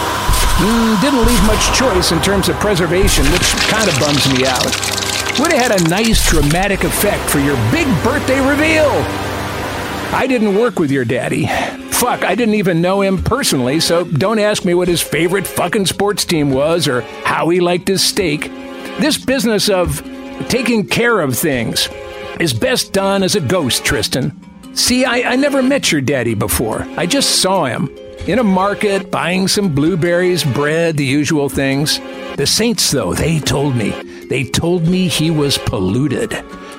Mm, 0.61 1.01
didn't 1.01 1.25
leave 1.25 1.43
much 1.49 1.73
choice 1.73 2.11
in 2.11 2.21
terms 2.21 2.47
of 2.47 2.55
preservation, 2.61 3.25
which 3.33 3.57
kind 3.73 3.89
of 3.89 3.97
bums 3.97 4.29
me 4.31 4.45
out. 4.45 4.69
Would 5.41 5.51
have 5.53 5.71
had 5.71 5.81
a 5.81 5.89
nice 5.89 6.21
dramatic 6.29 6.83
effect 6.83 7.27
for 7.27 7.39
your 7.39 7.57
big 7.71 7.87
birthday 8.03 8.39
reveal. 8.39 8.91
I 10.13 10.27
didn't 10.29 10.53
work 10.53 10.77
with 10.77 10.91
your 10.91 11.05
daddy. 11.05 11.49
Fuck, 12.01 12.23
I 12.23 12.33
didn't 12.33 12.55
even 12.55 12.81
know 12.81 13.01
him 13.01 13.21
personally, 13.21 13.79
so 13.79 14.03
don't 14.03 14.39
ask 14.39 14.65
me 14.65 14.73
what 14.73 14.87
his 14.87 15.03
favorite 15.03 15.45
fucking 15.45 15.85
sports 15.85 16.25
team 16.25 16.49
was 16.49 16.87
or 16.87 17.01
how 17.23 17.49
he 17.49 17.59
liked 17.59 17.87
his 17.87 18.01
steak. 18.01 18.45
This 18.99 19.23
business 19.23 19.69
of 19.69 20.01
taking 20.49 20.87
care 20.87 21.21
of 21.21 21.37
things 21.37 21.89
is 22.39 22.53
best 22.53 22.91
done 22.91 23.21
as 23.21 23.35
a 23.35 23.39
ghost, 23.39 23.85
Tristan. 23.85 24.35
See, 24.73 25.05
I, 25.05 25.33
I 25.33 25.35
never 25.35 25.61
met 25.61 25.91
your 25.91 26.01
daddy 26.01 26.33
before. 26.33 26.87
I 26.97 27.05
just 27.05 27.39
saw 27.39 27.65
him 27.65 27.87
in 28.25 28.39
a 28.39 28.43
market 28.43 29.11
buying 29.11 29.47
some 29.47 29.75
blueberries, 29.75 30.43
bread, 30.43 30.97
the 30.97 31.05
usual 31.05 31.49
things. 31.49 31.99
The 32.35 32.47
Saints, 32.47 32.89
though, 32.89 33.13
they 33.13 33.39
told 33.39 33.75
me. 33.75 33.91
They 34.25 34.43
told 34.43 34.87
me 34.87 35.07
he 35.07 35.29
was 35.29 35.59
polluted. 35.59 36.31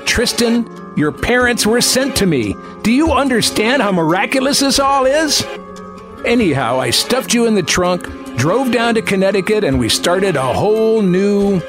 Tristan, 0.06 0.94
your 0.96 1.12
parents 1.12 1.66
were 1.66 1.80
sent 1.80 2.16
to 2.16 2.26
me. 2.26 2.56
Do 2.82 2.92
you 2.92 3.12
understand 3.12 3.82
how 3.82 3.92
miraculous 3.92 4.60
this 4.60 4.78
all 4.78 5.06
is? 5.06 5.44
Anyhow, 6.24 6.78
I 6.78 6.90
stuffed 6.90 7.34
you 7.34 7.46
in 7.46 7.54
the 7.54 7.62
trunk, 7.62 8.36
drove 8.36 8.70
down 8.70 8.94
to 8.94 9.02
Connecticut, 9.02 9.64
and 9.64 9.78
we 9.78 9.88
started 9.88 10.36
a 10.36 10.52
whole 10.52 11.02
new 11.02 11.60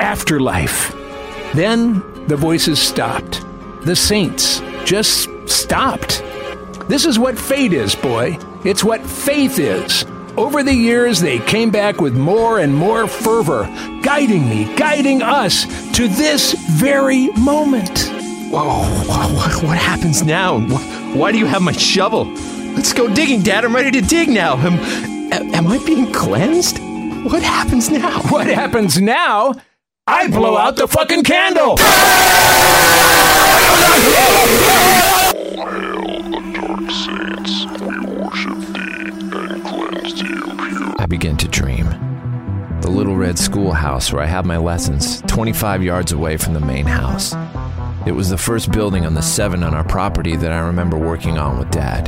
afterlife. 0.00 0.92
Then 1.54 2.02
the 2.26 2.36
voices 2.36 2.80
stopped. 2.80 3.44
The 3.82 3.96
saints 3.96 4.60
just 4.84 5.28
stopped. 5.46 6.22
This 6.88 7.04
is 7.04 7.18
what 7.18 7.38
fate 7.38 7.72
is, 7.72 7.94
boy. 7.94 8.38
It's 8.64 8.82
what 8.82 9.00
faith 9.02 9.58
is. 9.58 10.04
Over 10.36 10.62
the 10.62 10.74
years, 10.74 11.20
they 11.20 11.38
came 11.38 11.70
back 11.70 11.98
with 11.98 12.14
more 12.14 12.58
and 12.58 12.74
more 12.74 13.06
fervor, 13.06 13.64
guiding 14.02 14.46
me, 14.46 14.74
guiding 14.76 15.22
us 15.22 15.64
to 15.92 16.08
this 16.08 16.52
very 16.52 17.28
moment. 17.28 18.10
Whoa, 18.50 18.82
what, 19.06 19.62
what 19.62 19.78
happens 19.78 20.22
now? 20.22 20.60
Why 21.14 21.32
do 21.32 21.38
you 21.38 21.46
have 21.46 21.62
my 21.62 21.72
shovel? 21.72 22.26
Let's 22.74 22.92
go 22.92 23.08
digging, 23.12 23.40
Dad. 23.40 23.64
I'm 23.64 23.74
ready 23.74 23.90
to 23.92 24.06
dig 24.06 24.28
now. 24.28 24.58
Am, 24.58 24.74
am 25.32 25.68
I 25.68 25.82
being 25.86 26.12
cleansed? 26.12 26.80
What 27.24 27.42
happens 27.42 27.88
now? 27.88 28.20
What 28.30 28.46
happens 28.46 29.00
now? 29.00 29.54
I 30.06 30.28
blow 30.28 30.58
out 30.58 30.76
the 30.76 30.86
fucking 30.86 31.24
candle! 31.24 31.78
Hail 35.56 36.20
the 36.30 36.40
dark 36.52 36.90
saints. 36.90 37.64
We 37.80 38.20
worship 38.20 38.75
I 40.08 41.06
begin 41.08 41.36
to 41.38 41.48
dream. 41.48 41.86
The 42.80 42.88
little 42.88 43.16
red 43.16 43.36
schoolhouse 43.36 44.12
where 44.12 44.22
I 44.22 44.26
have 44.26 44.46
my 44.46 44.56
lessons, 44.56 45.20
25 45.22 45.82
yards 45.82 46.12
away 46.12 46.36
from 46.36 46.54
the 46.54 46.60
main 46.60 46.86
house. 46.86 47.34
It 48.06 48.12
was 48.12 48.30
the 48.30 48.38
first 48.38 48.70
building 48.70 49.04
on 49.04 49.14
the 49.14 49.20
seven 49.20 49.64
on 49.64 49.74
our 49.74 49.82
property 49.82 50.36
that 50.36 50.52
I 50.52 50.60
remember 50.60 50.96
working 50.96 51.38
on 51.38 51.58
with 51.58 51.72
Dad. 51.72 52.06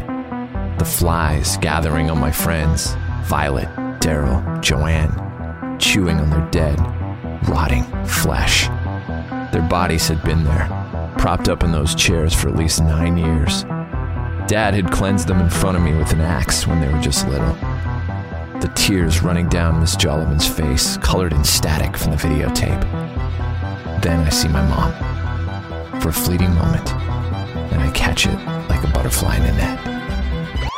The 0.79 0.85
flies 0.85 1.57
gathering 1.57 2.09
on 2.09 2.21
my 2.21 2.31
friends 2.31 2.95
Violet, 3.25 3.69
Daryl, 3.99 4.63
Joanne, 4.63 5.79
chewing 5.81 6.19
on 6.19 6.31
their 6.31 6.49
dead, 6.53 6.79
rotting 7.49 7.83
flesh. 8.07 8.69
Their 9.51 9.67
bodies 9.69 10.07
had 10.07 10.23
been 10.23 10.45
there, 10.45 10.69
propped 11.19 11.49
up 11.49 11.65
in 11.65 11.73
those 11.73 11.97
chairs 11.97 12.33
for 12.33 12.49
at 12.49 12.55
least 12.55 12.81
nine 12.81 13.17
years. 13.17 13.65
Dad 14.47 14.73
had 14.73 14.93
cleansed 14.93 15.27
them 15.27 15.41
in 15.41 15.51
front 15.51 15.77
of 15.77 15.83
me 15.83 15.95
with 15.95 16.13
an 16.13 16.21
axe 16.21 16.65
when 16.65 16.81
they 16.81 16.87
were 16.87 17.01
just 17.01 17.27
little. 17.27 17.57
The 18.61 18.73
tears 18.75 19.23
running 19.23 19.49
down 19.49 19.79
Miss 19.79 19.95
Jollivan's 19.95 20.49
face, 20.49 20.97
colored 20.97 21.33
in 21.33 21.45
static 21.45 21.97
from 21.97 22.11
the 22.11 22.17
videotape. 22.17 22.83
Then 24.03 24.27
I 24.27 24.31
see 24.31 24.49
my 24.49 24.63
mom. 24.67 26.01
For 26.01 26.09
a 26.09 26.13
fleeting 26.13 26.53
moment, 26.55 26.93
and 27.73 27.81
I 27.81 27.91
catch 27.93 28.27
it 28.27 28.35
like 28.69 28.83
a 28.83 28.89
butterfly 28.89 29.37
in 29.37 29.43
a 29.43 29.53
net. 29.53 30.71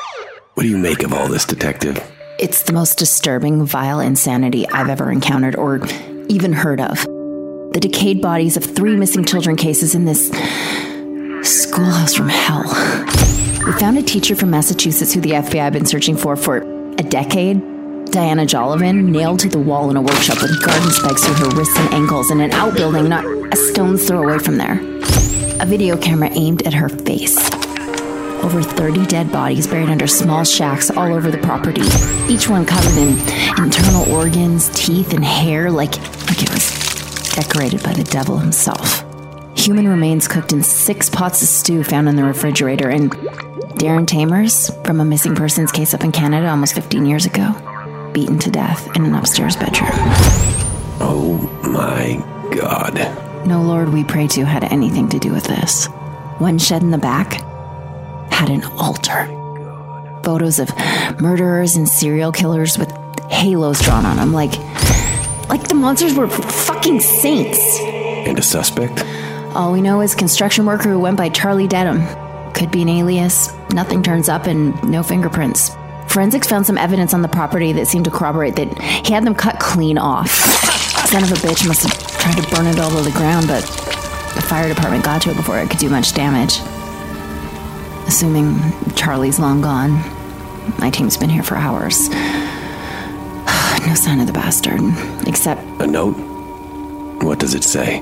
What 0.55 0.65
do 0.65 0.69
you 0.69 0.77
make 0.77 1.03
of 1.03 1.15
all 1.15 1.27
this, 1.27 1.47
detective? 1.47 1.99
It's 2.39 2.65
the 2.65 2.75
most 2.75 2.99
disturbing, 2.99 3.65
vile 3.65 4.01
insanity 4.01 4.69
I've 4.69 4.91
ever 4.91 5.11
encountered 5.11 5.57
or 5.57 5.81
even 6.29 6.53
heard 6.53 6.83
of. 6.83 7.03
The 7.73 7.79
decayed 7.81 8.21
bodies 8.21 8.59
of 8.59 8.65
three 8.65 8.97
missing 8.97 9.25
children 9.25 9.57
cases 9.57 9.95
in 9.95 10.05
this 10.05 10.29
schoolhouse 11.43 12.15
from 12.15 12.29
hell. 12.29 12.65
We 13.65 13.73
found 13.73 13.97
a 13.97 14.03
teacher 14.03 14.37
from 14.37 14.51
Massachusetts 14.51 15.15
who 15.15 15.23
the 15.23 15.31
FBI 15.31 15.61
had 15.61 15.73
been 15.73 15.87
searching 15.87 16.17
for 16.17 16.37
for 16.37 16.59
a 16.99 17.03
decade. 17.03 17.63
Diana 18.11 18.43
Jollivan, 18.43 19.05
nailed 19.05 19.39
to 19.41 19.49
the 19.49 19.59
wall 19.59 19.89
in 19.91 19.97
a 19.97 20.03
workshop 20.03 20.43
with 20.43 20.61
garden 20.65 20.91
spikes 20.91 21.25
through 21.25 21.35
her 21.35 21.57
wrists 21.57 21.79
and 21.79 21.95
ankles 21.95 22.33
in 22.33 22.41
an 22.41 22.51
outbuilding 22.51 23.09
not 23.09 23.25
a 23.25 23.57
stone's 23.57 24.07
throw 24.07 24.25
away 24.25 24.41
from 24.41 24.57
there. 24.57 24.81
A 25.61 25.67
video 25.67 25.97
camera 25.97 26.29
aimed 26.33 26.67
at 26.67 26.75
her 26.75 26.89
face. 26.89 27.39
Over 28.43 28.63
30 28.63 29.07
dead 29.07 29.31
bodies 29.31 29.69
buried 29.69 29.91
under 29.91 30.09
small 30.09 30.43
shacks 30.43 30.91
all 30.91 31.15
over 31.15 31.31
the 31.31 31.39
property, 31.39 31.83
each 32.29 32.49
one 32.49 32.67
covered 32.67 32.97
in 32.97 33.11
internal 33.63 34.11
organs, 34.13 34.71
teeth, 34.71 35.13
and 35.15 35.25
hair 35.25 35.71
like, 35.71 35.97
like 36.27 36.43
it 36.43 36.51
was 36.51 37.31
decorated 37.35 37.81
by 37.85 37.93
the 37.93 38.05
devil 38.05 38.39
himself. 38.39 39.05
Human 39.57 39.87
remains 39.87 40.27
cooked 40.27 40.53
in 40.53 40.65
six 40.65 41.09
pots 41.09 41.43
of 41.43 41.49
stew 41.49 41.85
found 41.85 42.09
in 42.09 42.17
the 42.17 42.25
refrigerator, 42.25 42.89
and 42.89 43.13
Darren 43.79 44.07
Tamers, 44.07 44.71
from 44.85 45.01
a 45.01 45.05
missing 45.05 45.37
persons 45.37 45.71
case 45.71 45.95
up 45.95 46.03
in 46.03 46.11
Canada 46.11 46.49
almost 46.49 46.75
15 46.75 47.07
years 47.07 47.25
ago, 47.25 47.55
beaten 48.13 48.39
to 48.41 48.51
death 48.51 48.95
in 48.97 49.05
an 49.05 49.15
upstairs 49.15 49.57
bedroom. 49.57 49.91
Oh 51.03 51.39
my 51.63 52.23
god. 52.55 52.95
No 53.47 53.63
Lord 53.63 53.93
we 53.93 54.05
pray 54.05 54.27
to 54.29 54.45
had 54.45 54.65
anything 54.65 55.09
to 55.11 55.19
do 55.19 55.33
with 55.33 55.45
this. 55.45 55.87
One 56.39 56.59
shed 56.59 56.83
in 56.83 56.91
the 56.91 56.99
back 56.99 57.35
had 58.33 58.51
an 58.51 58.65
altar. 58.79 59.27
Photos 60.23 60.59
of 60.59 60.71
murderers 61.21 61.77
and 61.77 61.89
serial 61.89 62.33
killers 62.33 62.79
with 62.79 62.91
halos 63.31 63.81
drawn 63.83 64.05
on 64.05 64.17
them, 64.17 64.33
like 64.33 64.59
like 65.49 65.67
the 65.69 65.75
monsters 65.75 66.15
were 66.15 66.29
fucking 66.29 67.01
saints. 67.01 67.79
And 67.81 68.39
a 68.39 68.43
suspect? 68.43 69.05
All 69.55 69.73
we 69.73 69.81
know 69.81 70.01
is 70.01 70.15
construction 70.15 70.65
worker 70.65 70.91
who 70.91 71.01
went 71.01 71.17
by 71.17 71.29
Charlie 71.29 71.67
Dedham. 71.67 72.07
Could 72.53 72.71
be 72.71 72.83
an 72.83 72.89
alias. 72.89 73.53
Nothing 73.73 74.03
turns 74.03 74.29
up 74.29 74.47
and 74.47 74.81
no 74.89 75.03
fingerprints. 75.03 75.71
Forensics 76.11 76.49
found 76.49 76.67
some 76.67 76.77
evidence 76.77 77.15
on 77.15 77.23
the 77.23 77.29
property 77.29 77.73
that 77.75 77.87
seemed 77.87 78.05
to 78.05 78.11
corroborate 78.11 78.57
that 78.57 78.83
he 79.07 79.15
had 79.15 79.25
them 79.25 79.35
cut 79.35 79.61
clean 79.61 79.97
off. 79.97 80.29
Son 81.07 81.23
of 81.23 81.31
a 81.31 81.37
bitch 81.37 81.69
must 81.69 81.85
have 81.85 82.19
tried 82.19 82.37
to 82.37 82.51
burn 82.55 82.67
it 82.67 82.81
all 82.81 82.91
to 82.91 83.01
the 83.01 83.13
ground, 83.13 83.47
but 83.47 83.63
the 84.35 84.43
fire 84.43 84.69
department 84.69 85.05
got 85.05 85.23
to 85.23 85.31
it 85.31 85.37
before 85.37 85.61
it 85.61 85.71
could 85.71 85.79
do 85.79 85.89
much 85.89 86.13
damage. 86.13 86.59
Assuming 88.09 88.59
Charlie's 88.97 89.39
long 89.39 89.61
gone, 89.61 89.93
my 90.81 90.91
team's 90.91 91.17
been 91.17 91.31
here 91.31 91.45
for 91.45 91.55
hours. 91.55 92.09
no 93.87 93.95
sign 93.95 94.19
of 94.19 94.27
the 94.27 94.33
bastard, 94.33 94.81
except 95.29 95.63
A 95.81 95.87
note? 95.87 96.15
What 97.23 97.39
does 97.39 97.55
it 97.55 97.63
say? 97.63 98.01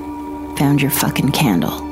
found 0.57 0.81
your 0.81 0.91
fucking 0.91 1.31
candle. 1.33 1.88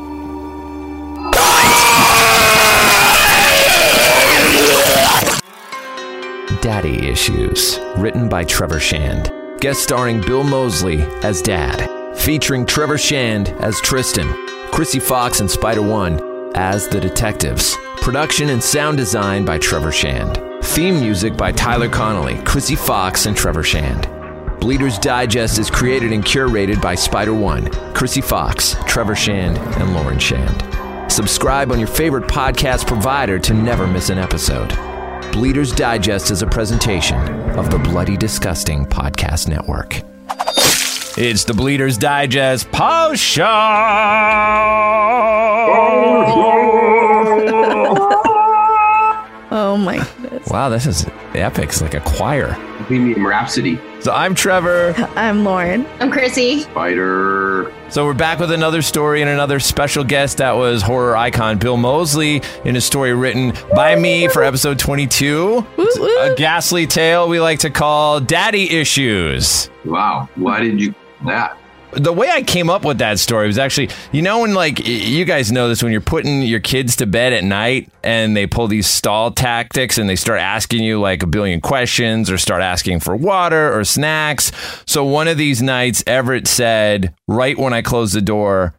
Daddy 6.61 7.09
Issues, 7.09 7.79
written 7.97 8.29
by 8.29 8.45
Trevor 8.45 8.81
Shand. 8.81 9.33
Guest 9.61 9.83
starring 9.83 10.21
Bill 10.21 10.45
Moseley 10.45 11.03
as 11.23 11.43
Dad, 11.43 12.17
featuring 12.19 12.67
Trevor 12.67 12.99
Shand 12.99 13.49
as 13.61 13.81
Tristan, 13.81 14.27
Chrissy 14.71 15.01
Fox 15.01 15.41
and 15.41 15.51
Spider 15.51 15.83
One 15.83 16.21
as 16.55 16.89
the 16.89 17.01
detectives. 17.01 17.77
Production 17.97 18.51
and 18.51 18.63
sound 18.63 18.97
design 18.97 19.45
by 19.45 19.59
Trevor 19.59 19.93
Shand. 19.93 20.41
Theme 20.65 21.01
music 21.01 21.37
by 21.37 21.53
Tyler 21.53 21.89
Connolly, 21.89 22.37
Chrissy 22.43 22.77
Fox, 22.77 23.27
and 23.27 23.37
Trevor 23.37 23.63
Shand. 23.63 24.09
Bleeders 24.61 24.99
Digest 24.99 25.59
is 25.59 25.71
created 25.71 26.13
and 26.13 26.25
curated 26.25 26.81
by 26.81 26.95
Spider 26.95 27.35
One, 27.35 27.71
Chrissy 27.95 28.21
Fox, 28.21 28.77
Trevor 28.87 29.15
Shand, 29.15 29.59
and 29.81 29.95
Lauren 29.95 30.19
Shand. 30.19 31.13
Subscribe 31.13 31.71
on 31.71 31.79
your 31.79 31.89
favorite 31.89 32.25
podcast 32.25 32.87
provider 32.87 33.39
to 33.39 33.55
never 33.55 33.87
miss 33.87 34.11
an 34.11 34.19
episode. 34.19 34.96
Bleeders 35.37 35.71
Digest 35.71 36.31
is 36.31 36.40
a 36.40 36.47
presentation 36.47 37.21
of 37.59 37.71
the 37.71 37.78
Bloody 37.78 38.16
Disgusting 38.16 38.87
Podcast 38.87 39.49
Network. 39.49 40.00
It's 41.19 41.45
the 41.45 41.52
Bleeders 41.52 41.99
Digest 41.99 42.73
Post 42.73 43.23
Show. 43.23 43.45
Oh 49.50 49.76
my 49.78 49.99
goodness. 50.23 50.49
Wow, 50.49 50.71
this 50.71 50.87
is 50.87 51.05
epic. 51.35 51.64
It's 51.64 51.83
like 51.83 51.93
a 51.93 52.00
choir. 52.00 52.55
Bohemian 52.78 53.23
Rhapsody. 53.23 53.78
So 54.00 54.12
I'm 54.14 54.35
Trevor. 54.35 54.95
I'm 55.16 55.45
Lauren. 55.45 55.85
I'm 56.00 56.11
Chrissy. 56.11 56.61
Spider. 56.61 57.46
So 57.88 58.05
we're 58.05 58.14
back 58.14 58.40
with 58.40 58.50
another 58.50 58.83
story 58.83 59.23
and 59.23 59.31
another 59.31 59.59
special 59.61 60.05
guest. 60.05 60.38
That 60.38 60.52
was 60.52 60.83
horror 60.83 61.16
icon 61.16 61.57
Bill 61.57 61.76
Moseley 61.76 62.43
in 62.64 62.76
a 62.76 62.81
story 62.81 63.14
written 63.14 63.55
by 63.75 63.97
me 63.97 64.28
for 64.28 64.43
episode 64.43 64.78
22. 64.78 65.64
A 65.78 66.35
ghastly 66.37 66.87
tale 66.87 67.28
we 67.28 67.40
like 67.40 67.61
to 67.61 67.71
call 67.71 68.21
Daddy 68.21 68.71
Issues. 68.71 69.71
Wow. 69.85 70.28
Why 70.35 70.61
did 70.61 70.81
you 70.81 70.95
that? 71.25 71.57
The 71.97 72.12
way 72.12 72.31
I 72.31 72.43
came 72.43 72.71
up 72.71 72.85
with 72.85 72.99
that 72.99 73.19
story 73.19 73.47
was 73.47 73.59
actually, 73.59 73.88
you 74.12 74.23
know, 74.23 74.41
when 74.43 74.55
like 74.55 74.87
you 74.87 75.25
guys 75.25 75.50
know 75.50 75.69
this, 75.69 75.83
when 75.83 75.93
you're 75.93 76.00
putting 76.00 76.43
your 76.43 76.61
kids 76.61 76.97
to 76.97 77.07
bed 77.07 77.33
at 77.33 77.43
night 77.45 77.91
and 78.05 78.37
they 78.37 78.47
pull 78.47 78.69
these 78.69 78.87
stall 78.87 79.31
tactics 79.31 79.99
and 79.99 80.09
they 80.09 80.17
start 80.17 80.38
asking 80.41 80.83
you 80.85 81.00
like 81.00 81.23
a 81.23 81.26
billion 81.26 81.61
questions 81.61 82.31
or 82.31 82.38
start 82.38 82.62
asking 82.62 83.00
for 83.00 83.17
water 83.17 83.76
or 83.76 83.83
snacks. 83.85 84.53
So 84.87 85.05
one 85.05 85.26
of 85.29 85.38
these 85.38 85.62
nights, 85.62 86.05
Everett 86.07 86.47
said, 86.47 87.15
right 87.26 87.57
when 87.59 87.73
I 87.73 87.83
closed 87.83 88.15
the 88.15 88.23
door, 88.23 88.75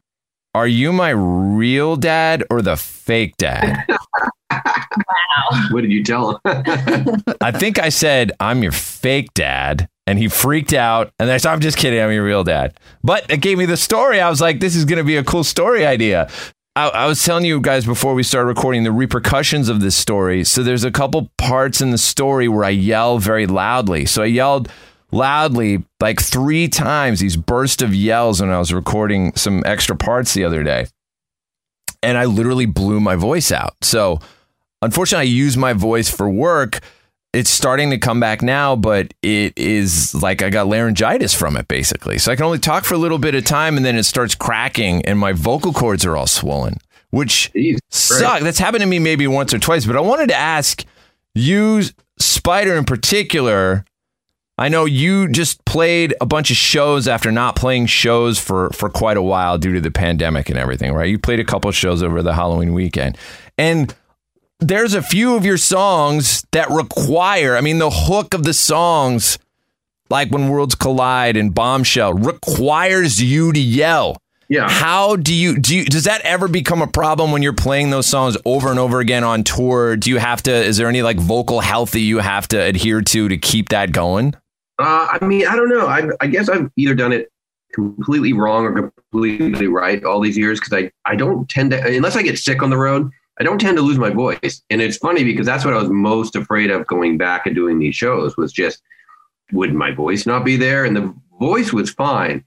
Are 0.53 0.67
you 0.67 0.91
my 0.93 1.09
real 1.09 1.95
dad 1.97 2.43
or 2.49 2.61
the 2.61 2.77
fake 2.77 3.37
dad? 3.37 3.85
wow. 4.51 5.67
What 5.71 5.81
did 5.81 5.91
you 5.91 6.03
tell 6.03 6.31
him? 6.31 6.41
I 7.41 7.51
think 7.51 7.79
I 7.79 7.89
said, 7.89 8.31
I'm 8.39 8.63
your 8.63 8.71
fake 8.71 9.33
dad. 9.33 9.87
And 10.07 10.17
he 10.17 10.29
freaked 10.29 10.73
out. 10.73 11.11
And 11.19 11.29
I 11.29 11.35
said, 11.35 11.51
I'm 11.51 11.59
just 11.59 11.77
kidding. 11.77 11.99
I'm 11.99 12.11
your 12.13 12.23
real 12.23 12.45
dad. 12.45 12.79
But 13.03 13.29
it 13.29 13.41
gave 13.41 13.57
me 13.57 13.65
the 13.65 13.75
story. 13.77 14.21
I 14.21 14.29
was 14.29 14.39
like, 14.39 14.61
this 14.61 14.75
is 14.75 14.85
going 14.85 14.97
to 14.97 15.03
be 15.03 15.17
a 15.17 15.23
cool 15.23 15.43
story 15.43 15.85
idea. 15.85 16.29
I, 16.77 16.87
I 16.87 17.05
was 17.07 17.21
telling 17.23 17.43
you 17.43 17.59
guys 17.59 17.85
before 17.85 18.13
we 18.13 18.23
started 18.23 18.47
recording 18.47 18.83
the 18.83 18.91
repercussions 18.91 19.67
of 19.67 19.81
this 19.81 19.97
story. 19.97 20.45
So 20.45 20.63
there's 20.63 20.85
a 20.85 20.91
couple 20.91 21.29
parts 21.37 21.81
in 21.81 21.91
the 21.91 21.97
story 21.97 22.47
where 22.47 22.63
I 22.63 22.69
yell 22.69 23.19
very 23.19 23.47
loudly. 23.47 24.05
So 24.05 24.23
I 24.23 24.27
yelled 24.27 24.71
loudly 25.11 25.83
like 25.99 26.21
three 26.21 26.69
times, 26.69 27.19
these 27.19 27.35
bursts 27.35 27.81
of 27.81 27.93
yells 27.93 28.39
when 28.39 28.49
I 28.49 28.59
was 28.59 28.71
recording 28.71 29.33
some 29.35 29.61
extra 29.65 29.95
parts 29.95 30.33
the 30.33 30.45
other 30.45 30.63
day. 30.63 30.87
And 32.01 32.17
I 32.17 32.25
literally 32.25 32.65
blew 32.65 33.01
my 33.01 33.15
voice 33.15 33.51
out. 33.51 33.75
So 33.81 34.19
unfortunately, 34.81 35.27
I 35.27 35.31
use 35.31 35.57
my 35.57 35.73
voice 35.73 36.09
for 36.09 36.29
work. 36.29 36.79
It's 37.37 37.51
starting 37.51 37.91
to 37.91 37.99
come 37.99 38.19
back 38.19 38.41
now, 38.41 38.75
but 38.75 39.13
it 39.21 39.55
is 39.55 40.15
like 40.15 40.41
I 40.41 40.49
got 40.49 40.65
laryngitis 40.65 41.35
from 41.35 41.55
it 41.55 41.67
basically. 41.67 42.17
So 42.17 42.31
I 42.31 42.35
can 42.35 42.45
only 42.45 42.57
talk 42.57 42.83
for 42.83 42.95
a 42.95 42.97
little 42.97 43.19
bit 43.19 43.35
of 43.35 43.45
time 43.45 43.77
and 43.77 43.85
then 43.85 43.95
it 43.95 44.05
starts 44.05 44.33
cracking 44.33 45.05
and 45.05 45.19
my 45.19 45.33
vocal 45.33 45.71
cords 45.71 46.03
are 46.03 46.17
all 46.17 46.25
swollen, 46.25 46.77
which 47.11 47.51
Jeez, 47.53 47.77
suck. 47.91 48.41
That's 48.41 48.57
happened 48.57 48.81
to 48.81 48.87
me 48.87 48.97
maybe 48.97 49.27
once 49.27 49.53
or 49.53 49.59
twice, 49.59 49.85
but 49.85 49.95
I 49.95 49.99
wanted 49.99 50.29
to 50.29 50.35
ask 50.35 50.83
you, 51.35 51.83
Spider 52.17 52.75
in 52.75 52.85
particular. 52.85 53.85
I 54.57 54.69
know 54.69 54.85
you 54.85 55.27
just 55.27 55.63
played 55.65 56.15
a 56.19 56.25
bunch 56.25 56.49
of 56.49 56.57
shows 56.57 57.07
after 57.07 57.31
not 57.31 57.55
playing 57.55 57.85
shows 57.85 58.39
for 58.39 58.71
for 58.71 58.89
quite 58.89 59.15
a 59.17 59.21
while 59.21 59.59
due 59.59 59.73
to 59.73 59.81
the 59.81 59.91
pandemic 59.91 60.49
and 60.49 60.57
everything, 60.57 60.91
right? 60.91 61.07
You 61.07 61.19
played 61.19 61.39
a 61.39 61.45
couple 61.45 61.71
shows 61.71 62.01
over 62.01 62.23
the 62.23 62.33
Halloween 62.33 62.73
weekend. 62.73 63.15
And 63.59 63.93
there's 64.59 64.93
a 64.93 65.01
few 65.01 65.35
of 65.35 65.45
your 65.45 65.57
songs 65.57 66.45
that 66.51 66.69
require, 66.69 67.55
I 67.55 67.61
mean, 67.61 67.77
the 67.77 67.89
hook 67.89 68.33
of 68.33 68.43
the 68.43 68.53
songs, 68.53 69.37
like 70.09 70.31
when 70.31 70.49
Worlds 70.49 70.75
Collide 70.75 71.37
and 71.37 71.53
Bombshell, 71.53 72.13
requires 72.13 73.21
you 73.21 73.53
to 73.53 73.59
yell. 73.59 74.17
Yeah. 74.49 74.69
How 74.69 75.17
do 75.17 75.33
you 75.33 75.57
do 75.59 75.75
you 75.75 75.83
does 75.83 76.05
that 76.05 76.21
ever 76.21 76.47
become 76.47 76.81
a 76.81 76.87
problem 76.87 77.33
when 77.33 77.43
you're 77.43 77.51
playing 77.51 77.89
those 77.89 78.07
songs 78.07 78.37
over 78.45 78.69
and 78.69 78.79
over 78.79 79.01
again 79.01 79.25
on 79.25 79.43
tour? 79.43 79.97
Do 79.97 80.09
you 80.09 80.19
have 80.19 80.41
to 80.43 80.51
is 80.51 80.77
there 80.77 80.87
any 80.87 81.01
like 81.01 81.17
vocal 81.17 81.59
health 81.59 81.91
that 81.91 81.99
you 81.99 82.19
have 82.19 82.47
to 82.49 82.57
adhere 82.57 83.01
to 83.01 83.27
to 83.27 83.37
keep 83.37 83.69
that 83.69 83.91
going? 83.91 84.35
Uh, 84.79 85.17
I 85.19 85.25
mean, 85.25 85.45
I 85.47 85.55
don't 85.55 85.69
know. 85.69 85.87
I, 85.87 86.07
I 86.21 86.27
guess 86.27 86.47
I've 86.47 86.71
either 86.77 86.93
done 86.93 87.11
it 87.11 87.29
completely 87.73 88.31
wrong 88.33 88.65
or 88.65 88.91
completely 89.11 89.67
right 89.67 90.03
all 90.03 90.21
these 90.21 90.37
years 90.37 90.59
because 90.59 90.73
I, 90.73 90.91
I 91.05 91.15
don't 91.15 91.49
tend 91.49 91.71
to, 91.71 91.85
unless 91.85 92.15
I 92.15 92.21
get 92.21 92.37
sick 92.37 92.61
on 92.61 92.69
the 92.69 92.77
road, 92.77 93.11
I 93.39 93.43
don't 93.43 93.59
tend 93.59 93.77
to 93.77 93.83
lose 93.83 93.97
my 93.97 94.09
voice. 94.09 94.63
And 94.69 94.81
it's 94.81 94.97
funny 94.97 95.23
because 95.23 95.45
that's 95.45 95.63
what 95.63 95.73
I 95.73 95.77
was 95.77 95.89
most 95.89 96.35
afraid 96.35 96.71
of 96.71 96.87
going 96.87 97.17
back 97.17 97.45
and 97.45 97.55
doing 97.55 97.79
these 97.79 97.95
shows 97.95 98.35
was 98.35 98.51
just, 98.51 98.81
would 99.51 99.73
my 99.73 99.91
voice 99.91 100.25
not 100.25 100.43
be 100.43 100.57
there? 100.57 100.85
And 100.85 100.95
the 100.95 101.13
voice 101.39 101.71
was 101.71 101.91
fine. 101.91 102.43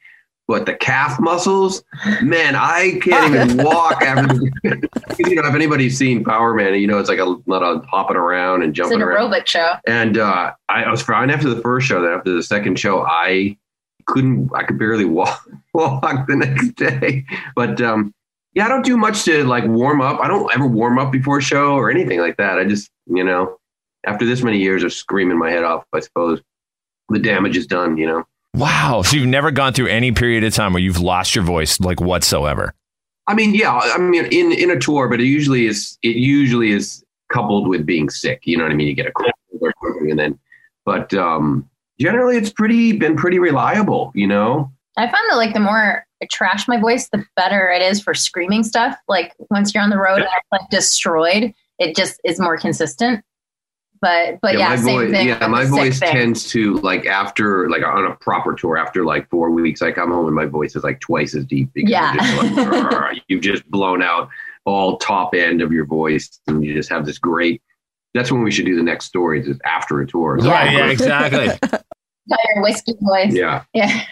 But 0.48 0.66
the 0.66 0.74
calf 0.74 1.20
muscles, 1.20 1.84
man, 2.22 2.56
I 2.56 2.98
can't 3.02 3.32
even 3.32 3.56
walk 3.64 4.02
after. 4.02 4.34
The, 4.34 4.88
you 5.20 5.36
know, 5.36 5.46
if 5.46 5.54
anybody's 5.54 5.96
seen 5.96 6.24
Powerman, 6.24 6.80
you 6.80 6.88
know 6.88 6.98
it's 6.98 7.08
like 7.08 7.20
a 7.20 7.36
lot 7.46 7.62
of 7.62 7.84
hopping 7.84 8.16
around 8.16 8.64
and 8.64 8.74
jumping. 8.74 8.98
It's 8.98 9.02
an 9.02 9.08
around. 9.08 9.30
aerobic 9.30 9.46
show. 9.46 9.74
And 9.86 10.18
uh, 10.18 10.52
I, 10.68 10.82
I 10.82 10.90
was 10.90 11.02
fine 11.02 11.30
after 11.30 11.48
the 11.48 11.62
first 11.62 11.86
show. 11.86 12.02
Then 12.02 12.10
after 12.10 12.34
the 12.34 12.42
second 12.42 12.80
show, 12.80 13.02
I 13.02 13.56
couldn't. 14.06 14.50
I 14.52 14.64
could 14.64 14.76
barely 14.76 15.04
walk 15.04 15.48
walk 15.72 16.26
the 16.26 16.34
next 16.34 16.74
day. 16.74 17.24
But 17.54 17.80
um, 17.80 18.12
yeah, 18.54 18.66
I 18.66 18.68
don't 18.68 18.84
do 18.84 18.96
much 18.96 19.24
to 19.24 19.44
like 19.44 19.64
warm 19.64 20.00
up. 20.00 20.20
I 20.20 20.28
don't 20.28 20.52
ever 20.52 20.66
warm 20.66 20.98
up 20.98 21.12
before 21.12 21.38
a 21.38 21.42
show 21.42 21.74
or 21.74 21.90
anything 21.90 22.20
like 22.20 22.36
that. 22.38 22.58
I 22.58 22.64
just 22.64 22.90
you 23.06 23.22
know, 23.22 23.58
after 24.06 24.26
this 24.26 24.42
many 24.42 24.58
years 24.58 24.82
of 24.82 24.92
screaming 24.92 25.38
my 25.38 25.50
head 25.50 25.64
off, 25.64 25.84
I 25.92 26.00
suppose 26.00 26.40
the 27.08 27.18
damage 27.18 27.56
is 27.56 27.66
done. 27.66 27.96
You 27.96 28.06
know. 28.06 28.24
Wow. 28.54 29.02
So 29.02 29.16
you've 29.16 29.28
never 29.28 29.52
gone 29.52 29.72
through 29.72 29.86
any 29.86 30.10
period 30.10 30.42
of 30.42 30.52
time 30.52 30.72
where 30.72 30.82
you've 30.82 31.00
lost 31.00 31.34
your 31.36 31.44
voice 31.44 31.78
like 31.78 32.00
whatsoever. 32.00 32.74
I 33.28 33.34
mean, 33.34 33.54
yeah. 33.54 33.72
I 33.72 33.98
mean, 33.98 34.24
in 34.26 34.52
in 34.52 34.70
a 34.70 34.78
tour, 34.78 35.08
but 35.08 35.20
it 35.20 35.26
usually 35.26 35.66
is. 35.66 35.96
It 36.02 36.16
usually 36.16 36.72
is 36.72 37.04
coupled 37.32 37.68
with 37.68 37.86
being 37.86 38.10
sick. 38.10 38.40
You 38.44 38.56
know 38.56 38.64
what 38.64 38.72
I 38.72 38.74
mean? 38.74 38.88
You 38.88 38.94
get 38.94 39.06
a 39.06 39.12
cold 39.12 39.30
or 39.60 39.72
something, 39.82 40.10
and 40.10 40.18
then. 40.18 40.38
But 40.84 41.14
um, 41.14 41.68
generally, 42.00 42.36
it's 42.36 42.50
pretty 42.50 42.92
been 42.92 43.14
pretty 43.14 43.38
reliable. 43.38 44.10
You 44.16 44.26
know. 44.26 44.72
I 44.96 45.02
found 45.02 45.30
that 45.30 45.36
like 45.36 45.54
the 45.54 45.60
more 45.60 46.04
I 46.22 46.26
trash 46.30 46.68
my 46.68 46.78
voice, 46.78 47.08
the 47.10 47.24
better 47.36 47.70
it 47.70 47.82
is 47.82 48.00
for 48.00 48.14
screaming 48.14 48.62
stuff. 48.64 48.96
Like 49.08 49.34
once 49.50 49.72
you're 49.74 49.82
on 49.82 49.90
the 49.90 49.98
road 49.98 50.18
and 50.18 50.24
it's 50.24 50.46
like 50.52 50.68
destroyed, 50.70 51.54
it 51.78 51.96
just 51.96 52.20
is 52.24 52.38
more 52.40 52.56
consistent. 52.58 53.24
But 54.02 54.38
but 54.40 54.56
yeah, 54.58 54.68
my 54.70 54.76
same 54.76 54.84
voice, 55.00 55.10
thing. 55.10 55.28
yeah, 55.28 55.46
my 55.46 55.64
voice 55.66 55.98
thing. 55.98 56.10
tends 56.10 56.48
to 56.50 56.74
like 56.78 57.04
after 57.06 57.68
like 57.68 57.82
on 57.82 58.06
a 58.06 58.14
proper 58.16 58.54
tour 58.54 58.78
after 58.78 59.04
like 59.04 59.28
four 59.28 59.50
weeks, 59.50 59.82
I 59.82 59.92
come 59.92 60.10
home 60.10 60.26
and 60.26 60.34
my 60.34 60.46
voice 60.46 60.74
is 60.74 60.84
like 60.84 61.00
twice 61.00 61.34
as 61.34 61.44
deep 61.44 61.70
because 61.74 61.90
Yeah. 61.90 62.14
you're 62.14 62.22
just 62.22 62.56
like, 62.56 62.66
"Arr," 62.92 63.12
you've 63.28 63.42
just 63.42 63.70
blown 63.70 64.02
out 64.02 64.30
all 64.64 64.96
top 64.98 65.34
end 65.34 65.60
of 65.60 65.70
your 65.72 65.84
voice 65.84 66.40
and 66.46 66.64
you 66.64 66.72
just 66.74 66.88
have 66.88 67.04
this 67.04 67.18
great. 67.18 67.60
That's 68.14 68.32
when 68.32 68.42
we 68.42 68.50
should 68.50 68.64
do 68.66 68.74
the 68.74 68.82
next 68.82 69.04
stories 69.06 69.46
is 69.46 69.58
after 69.64 70.00
a 70.00 70.06
tour. 70.06 70.38
Yeah. 70.40 70.50
Right, 70.50 70.72
yeah, 70.72 70.86
exactly. 70.86 71.44
Entire 72.30 72.62
whiskey 72.62 72.94
voice. 73.00 73.34
Yeah. 73.34 73.64
Yeah. 73.74 74.02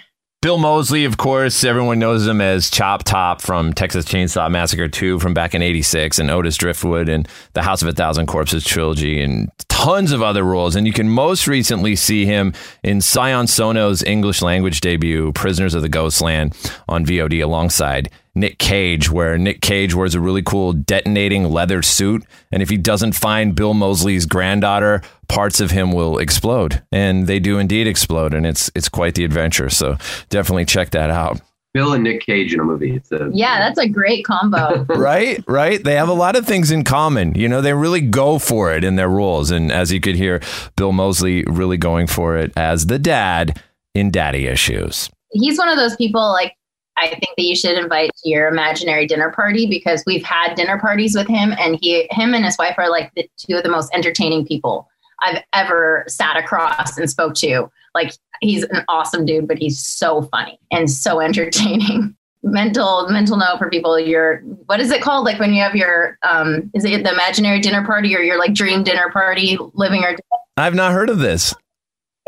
Bill 0.41 0.59
Moseley, 0.59 1.05
of 1.05 1.17
course, 1.17 1.65
everyone 1.65 1.99
knows 1.99 2.25
him 2.25 2.41
as 2.41 2.71
Chop 2.71 3.03
Top 3.03 3.43
from 3.43 3.73
Texas 3.73 4.05
Chainsaw 4.05 4.49
Massacre 4.49 4.87
2 4.87 5.19
from 5.19 5.35
back 5.35 5.53
in 5.53 5.63
86 5.63 6.21
and 6.21 6.31
Otis 6.31 6.57
Driftwood 6.57 7.09
and 7.09 7.27
the 7.55 7.63
House 7.63 7.83
of 7.83 7.89
a 7.89 7.93
Thousand 7.93 8.27
Corpses 8.27 8.63
trilogy 8.63 9.21
and 9.21 9.51
tons 9.69 10.13
of 10.13 10.23
other 10.23 10.45
roles. 10.45 10.77
And 10.77 10.87
you 10.87 10.93
can 10.93 11.09
most 11.09 11.49
recently 11.49 11.97
see 11.97 12.25
him 12.25 12.55
in 12.85 13.01
Sion 13.01 13.49
Sono's 13.49 14.05
English 14.05 14.41
language 14.41 14.81
debut, 14.81 15.33
Prisoners 15.33 15.75
of 15.75 15.83
the 15.83 15.89
Ghostland, 15.89 16.57
on 16.89 17.05
VOD 17.05 17.43
alongside 17.43 18.09
Nick 18.39 18.59
Cage, 18.59 19.11
where 19.11 19.37
Nick 19.37 19.61
Cage 19.61 19.95
wears 19.95 20.15
a 20.15 20.21
really 20.21 20.43
cool 20.43 20.73
detonating 20.73 21.45
leather 21.45 21.83
suit. 21.83 22.25
And 22.53 22.63
if 22.63 22.71
he 22.71 22.77
doesn't 22.77 23.13
find 23.13 23.55
Bill 23.55 23.75
Moseley's 23.75 24.27
granddaughter, 24.27 25.03
parts 25.29 25.61
of 25.61 25.71
him 25.71 25.93
will 25.93 26.19
explode. 26.19 26.83
And 26.93 27.27
they 27.27 27.39
do 27.39 27.59
indeed 27.59 27.87
explode. 27.87 28.35
And 28.35 28.47
it's 28.47 28.71
it's 28.75 28.89
quite 28.89 29.15
the 29.15 29.25
adventure. 29.25 29.71
So 29.71 29.97
definitely 30.31 30.65
check 30.65 30.91
that 30.91 31.11
out. 31.11 31.41
Bill 31.75 31.93
and 31.93 32.03
Nick 32.03 32.25
Cage 32.25 32.55
in 32.55 32.61
a 32.61 32.65
movie. 32.65 32.97
It's 32.97 33.13
a, 33.13 33.31
Yeah, 33.33 33.59
that's 33.59 33.79
a 33.79 33.89
great 33.89 34.25
combo. 34.25 34.85
right 34.89 35.45
right 35.47 35.85
they 35.85 35.95
have 35.95 36.09
a 36.09 36.15
lot 36.15 36.35
of 36.35 36.47
things 36.47 36.71
in 36.71 36.83
common 36.83 37.35
you 37.35 37.49
know 37.49 37.61
they 37.61 37.73
really 37.73 38.01
go 38.01 38.39
for 38.39 38.73
it 38.73 38.85
in 38.85 38.97
their 38.97 39.09
roles 39.09 39.51
and 39.51 39.71
as 39.71 39.93
you 39.93 40.01
could 40.01 40.15
hear 40.15 40.41
bill 40.77 40.93
moseley 40.93 41.45
really 41.47 41.77
going 41.77 42.07
for 42.07 42.37
it 42.37 42.53
as 42.57 42.87
the 42.87 42.99
dad 42.99 43.63
in 43.95 44.11
daddy 44.11 44.47
issues 44.47 45.11
He's 45.31 45.59
one 45.59 45.69
of 45.69 45.77
those 45.77 45.95
people 45.97 46.33
like 46.33 46.55
I 47.01 47.09
think 47.09 47.37
that 47.37 47.45
you 47.45 47.55
should 47.55 47.79
invite 47.79 48.11
to 48.23 48.29
your 48.29 48.49
imaginary 48.49 49.07
dinner 49.07 49.31
party 49.31 49.67
because 49.67 50.03
we've 50.07 50.25
had 50.25 50.55
dinner 50.55 50.79
parties 50.79 51.15
with 51.15 51.29
him 51.29 51.55
and 51.59 51.79
he 51.81 52.09
him 52.11 52.35
and 52.35 52.45
his 52.45 52.59
wife 52.59 52.75
are 52.79 52.91
like 52.91 53.13
the 53.15 53.29
two 53.37 53.57
of 53.57 53.63
the 53.63 53.69
most 53.69 53.93
entertaining 53.95 54.47
people 54.47 54.89
I've 55.23 55.43
ever 55.53 56.05
sat 56.09 56.37
across 56.37 56.97
and 56.99 57.09
spoke 57.09 57.35
to. 57.37 57.71
Like 57.95 58.13
he's 58.41 58.65
an 58.65 58.85
awesome 58.89 59.25
dude, 59.25 59.49
but 59.49 59.59
he's 59.59 59.79
so 59.79 60.23
funny 60.23 60.59
and 60.71 60.91
so 60.91 61.21
entertaining. 61.29 62.15
mental 62.45 63.09
mental 63.09 63.37
note 63.37 63.59
for 63.59 63.69
people 63.69 63.99
your 63.99 64.39
what 64.67 64.79
is 64.79 64.93
it 64.93 65.03
called 65.03 65.25
like 65.25 65.41
when 65.41 65.53
you 65.53 65.61
have 65.61 65.75
your 65.75 66.17
um 66.23 66.71
is 66.73 66.85
it 66.85 67.03
the 67.03 67.11
imaginary 67.11 67.59
dinner 67.59 67.85
party 67.85 68.15
or 68.15 68.21
your 68.21 68.39
like 68.39 68.55
dream 68.55 68.85
dinner 68.85 69.11
party 69.11 69.59
living 69.75 70.05
or 70.05 70.15
i've 70.57 70.73
not 70.73 70.93
heard 70.93 71.11
of 71.11 71.19
this 71.19 71.53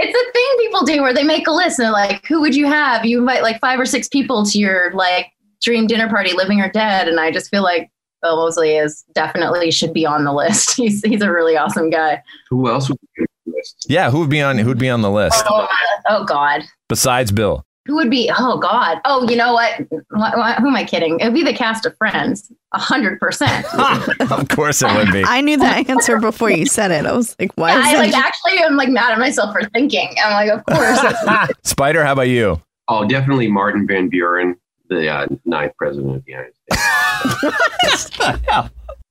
it's 0.01 0.29
a 0.29 0.33
thing 0.33 0.47
people 0.59 0.83
do 0.85 1.03
where 1.03 1.15
they 1.15 1.23
make 1.23 1.47
a 1.47 1.53
list 1.53 1.79
and 1.79 1.87
they're 1.87 1.93
like, 1.93 2.27
who 2.27 2.41
would 2.41 2.55
you 2.55 2.67
have? 2.67 3.05
You 3.05 3.19
invite 3.21 3.43
like 3.43 3.61
five 3.61 3.79
or 3.79 3.85
six 3.87 4.09
people 4.09 4.45
to 4.47 4.59
your 4.59 4.93
like 4.95 5.27
dream 5.63 5.87
dinner 5.87 6.09
party, 6.09 6.33
living 6.33 6.61
or 6.61 6.71
dead. 6.71 7.07
And 7.09 7.21
I 7.21 7.31
just 7.31 7.51
feel 7.51 7.63
like 7.63 7.91
Bill 8.23 8.37
Moseley 8.37 8.77
is 8.77 9.05
definitely 9.15 9.71
should 9.71 9.93
be 9.93 10.05
on 10.07 10.25
the 10.25 10.33
list. 10.33 10.77
He's 10.77 11.03
he's 11.03 11.23
a 11.23 11.31
really 11.31 11.57
awesome 11.57 11.91
guy. 11.91 12.23
who 12.51 12.69
else? 12.71 12.89
would 12.89 12.99
you- 13.17 13.27
list. 13.47 13.87
Yeah, 13.89 14.11
who 14.11 14.21
would 14.21 14.31
be 14.31 14.41
on 14.43 14.59
who'd 14.59 14.79
be 14.79 14.89
on 14.91 15.03
the 15.03 15.11
list 15.11 15.43
Oh, 15.49 15.67
oh 16.09 16.25
God. 16.25 16.63
besides 16.89 17.33
Bill? 17.33 17.65
Who 17.87 17.95
would 17.97 18.11
be? 18.11 18.31
Oh 18.37 18.59
God. 18.59 19.01
Oh, 19.05 19.29
you 19.29 19.37
know 19.37 19.55
what? 19.55 19.81
what, 20.11 20.37
what 20.37 20.59
who 20.59 20.69
am 20.69 20.77
I 20.77 20.85
kidding? 20.85 21.19
It 21.19 21.25
would 21.25 21.35
be 21.35 21.43
the 21.43 21.55
cast 21.55 21.87
of 21.87 21.97
Friends. 21.97 22.53
A 22.73 22.79
hundred 22.79 23.19
percent. 23.19 23.67
of 24.31 24.49
course 24.49 24.83
it 24.83 24.95
would 24.95 25.11
be. 25.13 25.25
I 25.25 25.41
knew 25.41 25.57
that 25.57 25.89
answer 25.89 26.19
before 26.19 26.51
you 26.51 26.67
said 26.67 26.91
it. 26.91 27.07
I 27.07 27.13
was 27.13 27.35
like, 27.41 27.53
why 27.57 27.79
is 27.79 27.87
I 27.87 27.95
like 27.95 28.13
that? 28.13 28.27
actually 28.27 28.63
I'm 28.63 28.77
like 28.77 28.91
mad 28.91 29.13
at 29.13 29.19
myself 29.19 29.53
for 29.53 29.69
thinking. 29.71 30.15
I'm 30.23 30.47
like, 30.47 30.59
of 30.59 30.65
course. 30.67 31.51
Spider, 31.69 32.05
how 32.05 32.13
about 32.13 32.29
you? 32.29 32.61
Oh, 32.89 33.07
definitely 33.09 33.49
Martin 33.49 33.87
Van 33.87 34.09
Buren, 34.09 34.57
the 34.89 35.09
uh, 35.09 35.27
ninth 35.45 35.73
president 35.79 36.17
of 36.17 36.25
the 36.25 36.33
United 36.33 36.55
States. 36.55 38.11
I 38.21 38.39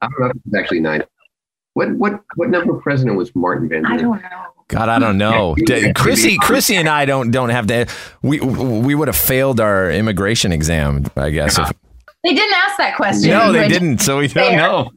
don't 0.01 0.19
know 0.19 0.27
if 0.27 0.35
it's 0.45 0.55
actually 0.55 0.79
ninth. 0.79 1.05
What 1.73 1.91
what 1.95 2.21
what 2.35 2.49
number 2.49 2.73
president 2.75 3.17
was 3.17 3.35
Martin 3.35 3.67
Van 3.67 3.85
I 3.85 3.97
Buren? 3.97 4.03
don't 4.03 4.21
know. 4.21 4.58
God, 4.69 4.87
I 4.87 4.97
don't 4.99 5.17
know. 5.17 5.55
Yeah. 5.67 5.91
Chrissy, 5.93 6.37
Chrissy, 6.39 6.75
and 6.77 6.87
I 6.87 7.05
don't 7.05 7.31
don't 7.31 7.49
have 7.49 7.67
to. 7.67 7.85
We 8.21 8.39
we 8.39 8.95
would 8.95 9.07
have 9.07 9.17
failed 9.17 9.59
our 9.59 9.91
immigration 9.91 10.51
exam, 10.53 11.05
I 11.17 11.29
guess. 11.31 11.57
If, 11.59 11.71
They 12.23 12.33
didn't 12.33 12.53
ask 12.55 12.77
that 12.77 12.95
question. 12.95 13.31
no, 13.31 13.51
they 13.51 13.67
didn't. 13.67 13.99
So 13.99 14.19
we 14.19 14.27
don't 14.29 14.55
know. 14.55 14.91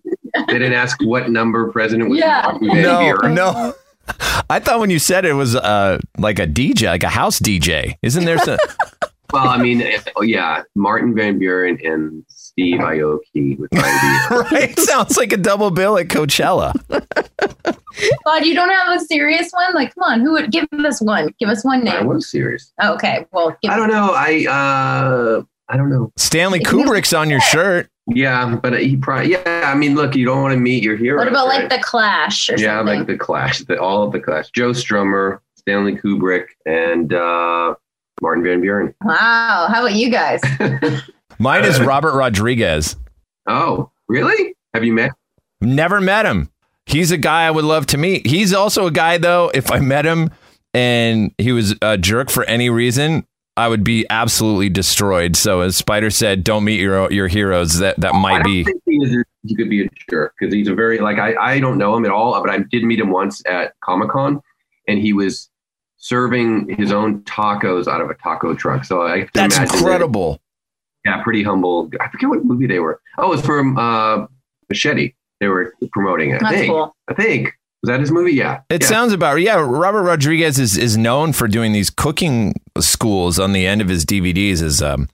They 0.47 0.55
didn't 0.55 0.73
ask 0.75 0.97
what 1.03 1.31
number 1.31 1.71
president 1.73 2.09
was 2.11 2.19
Yeah. 2.21 2.57
No, 2.61 3.01
Buren. 3.01 3.35
no. 3.35 3.75
I 4.51 4.59
thought 4.61 4.81
when 4.81 4.91
you 4.91 4.99
said 4.99 5.25
it 5.25 5.35
was 5.35 5.55
uh 5.57 5.99
like 6.19 6.39
a 6.39 6.47
DJ, 6.47 6.87
like 6.87 7.03
a 7.03 7.09
house 7.09 7.39
DJ. 7.41 7.97
Isn't 8.03 8.25
there 8.25 8.39
some? 8.39 8.59
Well, 9.33 9.49
I 9.49 9.57
mean, 9.57 9.83
oh, 10.17 10.21
yeah, 10.21 10.63
Martin 10.75 11.15
Van 11.15 11.39
Buren 11.39 11.79
and 11.83 12.23
Steve 12.29 12.81
Aoki 12.81 13.59
would 13.59 13.71
probably 13.71 14.51
be. 14.51 14.57
right? 14.57 14.79
Sounds 14.79 15.17
like 15.17 15.33
a 15.33 15.39
double 15.39 15.71
bill 15.71 15.97
at 15.97 16.09
Coachella. 16.09 16.75
God, 18.25 18.45
you 18.45 18.55
don't 18.55 18.71
have 18.71 18.97
a 18.97 19.01
serious 19.05 19.51
one? 19.51 19.75
Like, 19.75 19.95
come 19.95 20.05
on, 20.05 20.21
who 20.21 20.33
would 20.33 20.51
give 20.51 20.67
us 20.73 21.01
one? 21.01 21.35
Give 21.39 21.49
us 21.49 21.65
one 21.65 21.85
name. 21.85 21.95
I 21.95 22.03
was 22.03 22.31
serious. 22.31 22.73
Okay, 22.83 23.27
well, 23.33 23.57
give 23.63 23.71
I 23.71 23.77
don't 23.77 23.89
know. 23.89 24.13
I 24.15 24.47
uh, 24.49 25.43
I 25.69 25.77
don't 25.77 25.91
know. 25.91 26.13
Stanley 26.17 26.61
Kubrick's 26.61 27.13
on 27.13 27.31
your 27.31 27.41
shirt. 27.41 27.89
Yeah, 28.09 28.57
but 28.57 28.81
he 28.81 28.97
probably. 28.97 29.33
Yeah, 29.33 29.63
I 29.65 29.75
mean, 29.75 29.95
look, 29.95 30.15
you 30.15 30.27
don't 30.27 30.43
want 30.43 30.53
to 30.53 30.61
meet 30.61 30.83
your 30.83 30.97
hero. 30.97 31.19
what 31.19 31.29
about 31.29 31.47
like 31.47 31.69
the 31.69 31.79
Clash 31.79 32.49
or 32.51 32.57
yeah, 32.57 32.79
something? 32.79 32.99
like 32.99 33.07
the 33.07 33.17
Clash, 33.17 33.61
the, 33.61 33.81
all 33.81 34.03
of 34.03 34.13
the 34.13 34.21
Clash. 34.21 34.51
Joe 34.51 34.71
Strummer, 34.71 35.39
Stanley 35.57 35.97
Kubrick, 35.97 36.49
and 36.67 37.13
uh, 37.13 37.75
Martin 38.21 38.43
Van 38.43 38.61
Buren. 38.61 38.95
wow, 39.03 39.69
how 39.71 39.87
about 39.87 39.95
you 39.95 40.11
guys? 40.11 40.41
Mine 41.39 41.65
is 41.65 41.81
Robert 41.81 42.15
Rodriguez. 42.15 42.97
Oh, 43.47 43.91
really? 44.09 44.55
Have 44.75 44.85
you 44.85 44.93
met? 44.93 45.13
Never 45.61 46.01
met 46.01 46.27
him. 46.27 46.51
He's 46.87 47.11
a 47.11 47.17
guy 47.17 47.47
I 47.47 47.51
would 47.51 47.65
love 47.65 47.87
to 47.87 47.99
meet. 47.99 48.27
He's 48.27 48.53
also 48.53 48.87
a 48.87 48.91
guy 48.91 49.19
though. 49.19 49.51
If 49.55 49.71
I 49.71 49.79
met 49.79 50.05
him 50.05 50.31
and 50.75 51.33
he 51.39 51.53
was 51.53 51.75
a 51.83 51.97
jerk 51.99 52.31
for 52.31 52.45
any 52.45 52.71
reason, 52.71 53.27
I 53.57 53.69
would 53.69 53.85
be 53.85 54.07
absolutely 54.11 54.69
destroyed. 54.71 55.37
So 55.37 55.61
as 55.61 55.77
Spider 55.77 56.11
said, 56.11 56.43
don't 56.43 56.65
meet 56.65 56.81
your 56.81 57.11
your 57.13 57.29
heroes. 57.29 57.79
That 57.79 58.01
that 58.01 58.15
I 58.15 58.19
might 58.21 58.43
don't 58.43 58.45
be. 58.45 58.65
he, 58.87 58.99
a, 59.21 59.25
he 59.45 59.55
could 59.55 59.69
be 59.71 59.85
a 59.85 59.89
jerk 60.11 60.35
because 60.39 60.53
he's 60.53 60.69
a 60.69 60.75
very 60.75 60.99
like 60.99 61.19
I 61.19 61.35
I 61.37 61.61
don't 61.61 61.79
know 61.79 61.95
him 61.97 62.05
at 62.05 62.11
all, 62.11 62.41
but 62.41 62.51
I 62.51 62.59
did 62.71 62.83
meet 62.85 62.99
him 62.99 63.11
once 63.11 63.43
at 63.47 63.75
Comic 63.81 64.11
Con, 64.11 64.41
and 64.89 64.99
he 64.99 65.13
was 65.13 65.49
serving 65.99 66.75
his 66.77 66.91
own 66.93 67.21
tacos 67.23 67.87
out 67.87 68.01
of 68.01 68.11
a 68.11 68.15
taco 68.15 68.55
truck. 68.55 68.85
So 68.85 69.03
I 69.03 69.29
That's 69.35 69.57
imagine 69.57 69.73
that- 69.73 69.79
incredible. 69.79 70.41
yeah, 71.05 71.23
pretty 71.23 71.43
humble. 71.45 71.91
I 72.01 72.09
forget 72.09 72.29
what 72.29 72.45
movie 72.45 72.67
they 72.67 72.81
were. 72.81 73.01
Oh, 73.19 73.33
it's 73.33 73.45
from 73.47 73.79
uh, 73.79 74.27
Machete. 74.69 75.15
They 75.43 75.49
were 75.49 75.75
promoting 75.91 76.31
it. 76.31 76.41
I 76.41 76.53
think. 76.53 76.71
cool. 76.71 76.95
I 77.09 77.15
think 77.15 77.53
was 77.83 77.89
that 77.89 77.99
his 77.99 78.13
movie? 78.13 78.31
Yeah. 78.33 78.61
It 78.71 78.83
yeah. 78.83 78.87
sounds 78.87 79.13
about 79.13 79.41
yeah. 79.41 79.57
Robert 79.57 80.05
Rodriguez 80.05 80.61
is 80.61 80.79
is 80.79 80.97
known 80.97 81.33
for 81.33 81.49
doing 81.49 81.73
these 81.73 81.91
cooking 81.91 82.55
schools 82.79 83.41
on 83.41 83.53
the 83.53 83.67
end 83.67 83.81
of 83.81 83.89
his 83.89 84.07
DVDs 84.07 84.63
as 84.63 84.81
um, 84.81 85.09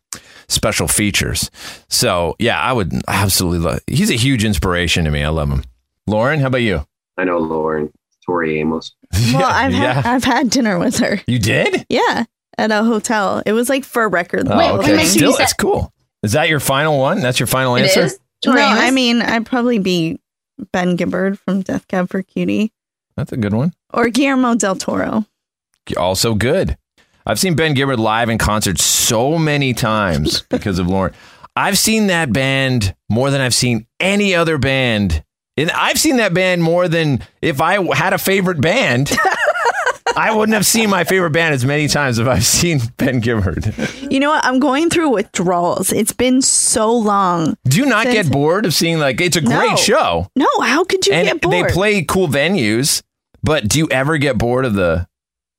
special 0.47 0.87
features. 0.87 1.51
So 1.89 2.37
yeah, 2.39 2.61
I 2.61 2.75
would 2.75 2.93
absolutely 3.09 3.61
love. 3.61 3.81
He's 3.87 4.11
a 4.11 4.17
huge 4.17 4.45
inspiration 4.45 5.07
to 5.07 5.11
me. 5.11 5.25
I 5.25 5.31
love 5.31 5.49
him. 5.49 5.65
Lauren, 6.07 6.41
how 6.41 6.49
about 6.49 6.59
you? 6.59 6.85
I 7.17 7.25
know 7.25 7.39
Lauren 7.39 7.91
Tori 8.27 8.61
Amos. 8.61 8.95
Well, 9.33 9.45
I've 9.47 9.73
yeah. 9.73 9.95
had 9.95 10.07
I've 10.07 10.25
had 10.25 10.51
dinner 10.51 10.79
with 10.79 10.99
her. 10.99 11.23
You 11.27 11.39
did? 11.39 11.87
Yeah, 11.89 12.27
at 12.59 12.71
a 12.71 12.85
hotel. 12.85 13.43
It 13.47 13.53
was 13.55 13.71
like 13.71 13.85
for 13.85 14.05
a 14.05 14.09
record. 14.09 14.47
Oh, 14.47 14.79
okay. 14.81 15.07
Still, 15.07 15.33
said- 15.33 15.45
it's 15.45 15.55
cool. 15.55 15.91
Is 16.23 16.33
that 16.33 16.51
your 16.51 16.61
final 16.61 16.99
one? 16.99 17.21
That's 17.21 17.41
your 17.41 17.47
final 17.47 17.77
It 17.77 17.85
answer? 17.85 18.03
is. 18.03 18.21
No, 18.45 18.53
Tori 18.53 18.63
Amos? 18.63 18.79
I 18.81 18.91
mean 18.91 19.23
I'd 19.23 19.47
probably 19.47 19.79
be 19.79 20.21
Ben 20.73 20.97
Gibbard 20.97 21.39
from 21.39 21.63
Death 21.63 21.87
Cab 21.89 22.09
for 22.11 22.23
Cutie 22.23 22.73
That's 23.17 23.33
a 23.33 23.37
good 23.37 23.55
one. 23.55 23.73
or 23.93 24.09
Guillermo 24.09 24.55
del 24.55 24.77
Toro. 24.77 25.25
Also 25.97 26.35
good. 26.35 26.77
I've 27.27 27.39
seen 27.39 27.55
Ben 27.55 27.75
Gibbard 27.75 27.99
live 27.99 28.29
in 28.29 28.39
concert 28.39 28.79
so 28.79 29.39
many 29.39 29.75
times 29.75 30.43
because 30.51 30.79
of 30.79 30.87
Lauren. 30.89 31.15
I've 31.57 31.77
seen 31.79 32.07
that 32.07 32.33
band 32.33 32.95
more 33.09 33.31
than 33.31 33.41
I've 33.41 33.55
seen 33.55 33.87
any 34.01 34.35
other 34.35 34.59
band. 34.59 35.25
And 35.57 35.71
I've 35.73 35.99
seen 35.99 36.19
that 36.19 36.33
band 36.33 36.63
more 36.63 36.87
than 36.89 37.21
if 37.43 37.61
I 37.61 37.83
had 37.95 38.13
a 38.13 38.19
favorite 38.19 38.61
band. 38.61 39.11
I 40.19 40.35
wouldn't 40.35 40.55
have 40.55 40.67
seen 40.67 40.91
my 40.91 41.05
favorite 41.05 41.31
band 41.31 41.55
as 41.55 41.65
many 41.65 41.87
times 41.89 42.19
if 42.19 42.27
I've 42.27 42.45
seen 42.45 42.81
Ben 42.97 43.21
Gibbard. 43.21 43.73
You 44.11 44.19
know 44.21 44.31
what? 44.31 44.45
I'm 44.45 44.59
going 44.59 44.91
through 44.91 45.11
withdrawals. 45.11 45.93
It's 45.93 46.13
been 46.13 46.43
so 46.43 46.93
long. 46.93 47.57
Do 47.69 47.77
you 47.79 47.87
not 47.87 48.05
Since- 48.07 48.15
get 48.15 48.33
bored 48.33 48.67
of 48.67 48.75
seeing 48.75 48.99
like 48.99 49.21
it's 49.21 49.37
a 49.37 49.41
No. 49.41 49.59
great 49.59 49.79
show 49.79 50.29
No, 50.35 50.47
how 50.63 50.85
could 50.85 51.07
you 51.07 51.13
and 51.15 51.27
get 51.29 51.41
bored? 51.41 51.55
they 51.69 51.73
play 51.73 52.03
cool 52.03 52.27
venues, 52.29 53.03
but 53.43 53.69
do 53.69 53.79
you 53.79 53.89
ever 53.91 54.19
get 54.19 54.37
bored 54.39 54.65
of 54.65 54.75
the 54.75 55.07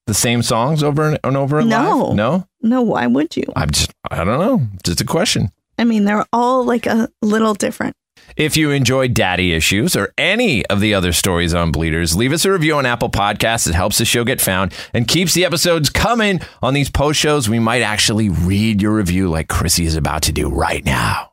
the 0.08 0.13
same 0.15 0.41
songs 0.41 0.82
over 0.82 1.08
and, 1.08 1.19
and 1.24 1.38
over 1.38 1.60
and 1.60 1.69
No. 1.69 2.08
live? 2.08 2.15
No. 2.15 2.48
no, 2.62 2.82
why 2.82 3.06
would 3.08 3.38
you? 3.38 3.45
I'm 3.56 3.69
just 3.69 3.91
I 4.12 4.24
don't 4.24 4.39
know. 4.39 4.67
Just 4.84 5.00
a 5.02 5.06
question. 5.06 5.52
I 5.78 5.86
mean, 5.86 6.04
they're 6.04 6.26
all 6.34 6.65
like 6.65 6.86
a 6.88 7.08
little 7.22 7.54
different. 7.54 7.95
If 8.36 8.56
you 8.56 8.72
enjoyed 8.72 9.13
Daddy 9.13 9.54
Issues 9.54 9.96
or 9.96 10.13
any 10.18 10.65
of 10.68 10.80
the 10.80 10.94
other 10.94 11.12
stories 11.12 11.54
on 11.54 11.72
Bleeders, 11.72 12.15
leave 12.15 12.32
us 12.32 12.46
a 12.46 12.52
review 12.52 12.76
on 12.76 12.86
Apple 12.86 13.10
Podcasts. 13.10 13.68
It 13.68 13.76
helps 13.76 13.98
the 13.98 14.06
show 14.06 14.24
get 14.24 14.39
found 14.42 14.74
and 14.94 15.08
keeps 15.08 15.34
the 15.34 15.46
episodes 15.46 15.89
coming 15.89 16.42
on 16.62 16.74
these 16.74 16.89
post 16.89 17.20
shows. 17.20 17.50
We 17.50 17.60
might 17.60 17.82
actually 17.82 18.30
read 18.30 18.82
your 18.82 18.94
review 18.94 19.30
like 19.30 19.48
Chrissy 19.48 19.86
is 19.86 19.96
about 19.96 20.24
to 20.24 20.32
do 20.32 20.50
right 20.50 20.86
now. 20.86 21.32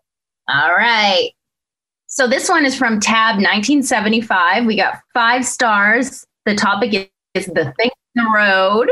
All 0.49 0.75
right. 0.75 1.31
So 2.07 2.27
this 2.27 2.49
one 2.49 2.65
is 2.65 2.77
from 2.77 3.01
Tab 3.01 3.37
1975. 3.37 4.65
We 4.65 4.77
got 4.77 5.01
five 5.13 5.45
stars. 5.45 6.25
The 6.45 6.55
topic 6.55 7.11
is, 7.35 7.47
the 7.47 7.75
thing 7.79 7.91
in 8.15 8.25
the 8.25 8.31
road. 8.35 8.89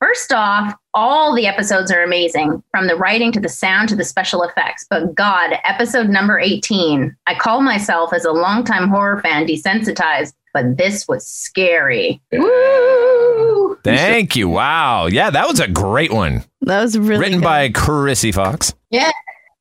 First 0.00 0.32
off, 0.32 0.74
all 0.92 1.34
the 1.34 1.46
episodes 1.46 1.90
are 1.90 2.02
amazing, 2.02 2.62
from 2.70 2.88
the 2.88 2.96
writing 2.96 3.32
to 3.32 3.40
the 3.40 3.48
sound 3.48 3.88
to 3.88 3.96
the 3.96 4.04
special 4.04 4.42
effects. 4.42 4.86
But 4.90 5.14
God, 5.14 5.54
episode 5.64 6.08
number 6.08 6.38
18. 6.38 7.16
I 7.26 7.34
call 7.34 7.62
myself, 7.62 8.12
as 8.12 8.24
a 8.24 8.32
longtime 8.32 8.88
horror 8.88 9.20
fan, 9.22 9.46
desensitized, 9.46 10.34
but 10.52 10.76
this 10.76 11.06
was 11.08 11.26
scary. 11.26 12.20
Woo! 12.32 13.78
Thank 13.82 14.36
you. 14.36 14.48
Wow. 14.48 15.06
Yeah, 15.06 15.30
that 15.30 15.48
was 15.48 15.60
a 15.60 15.68
great 15.68 16.12
one. 16.12 16.44
That 16.62 16.82
was 16.82 16.98
really 16.98 17.20
Written 17.20 17.38
good. 17.38 17.44
by 17.44 17.68
Chrissy 17.70 18.32
Fox. 18.32 18.74
Yeah, 18.90 19.10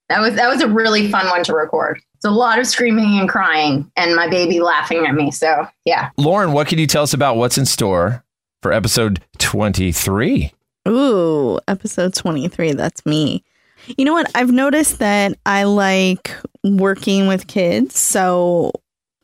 that 0.09 0.19
was 0.19 0.35
that 0.35 0.47
was 0.47 0.61
a 0.61 0.67
really 0.67 1.09
fun 1.11 1.27
one 1.29 1.43
to 1.45 1.53
record. 1.53 1.99
It's 2.15 2.25
a 2.25 2.31
lot 2.31 2.59
of 2.59 2.67
screaming 2.67 3.19
and 3.19 3.27
crying, 3.27 3.91
and 3.97 4.15
my 4.15 4.27
baby 4.29 4.59
laughing 4.61 5.05
at 5.05 5.13
me. 5.15 5.31
So 5.31 5.67
yeah, 5.85 6.09
Lauren, 6.17 6.53
what 6.53 6.67
can 6.67 6.79
you 6.79 6.87
tell 6.87 7.03
us 7.03 7.13
about 7.13 7.35
what's 7.37 7.57
in 7.57 7.65
store 7.65 8.23
for 8.63 8.71
episode 8.71 9.21
23? 9.39 10.51
Ooh, 10.87 11.59
episode 11.67 12.13
23. 12.15 12.71
That's 12.71 13.05
me. 13.05 13.43
You 13.97 14.05
know 14.05 14.13
what? 14.13 14.31
I've 14.33 14.51
noticed 14.51 14.99
that 14.99 15.37
I 15.45 15.65
like 15.65 16.33
working 16.63 17.27
with 17.27 17.45
kids. 17.47 17.99
So 17.99 18.71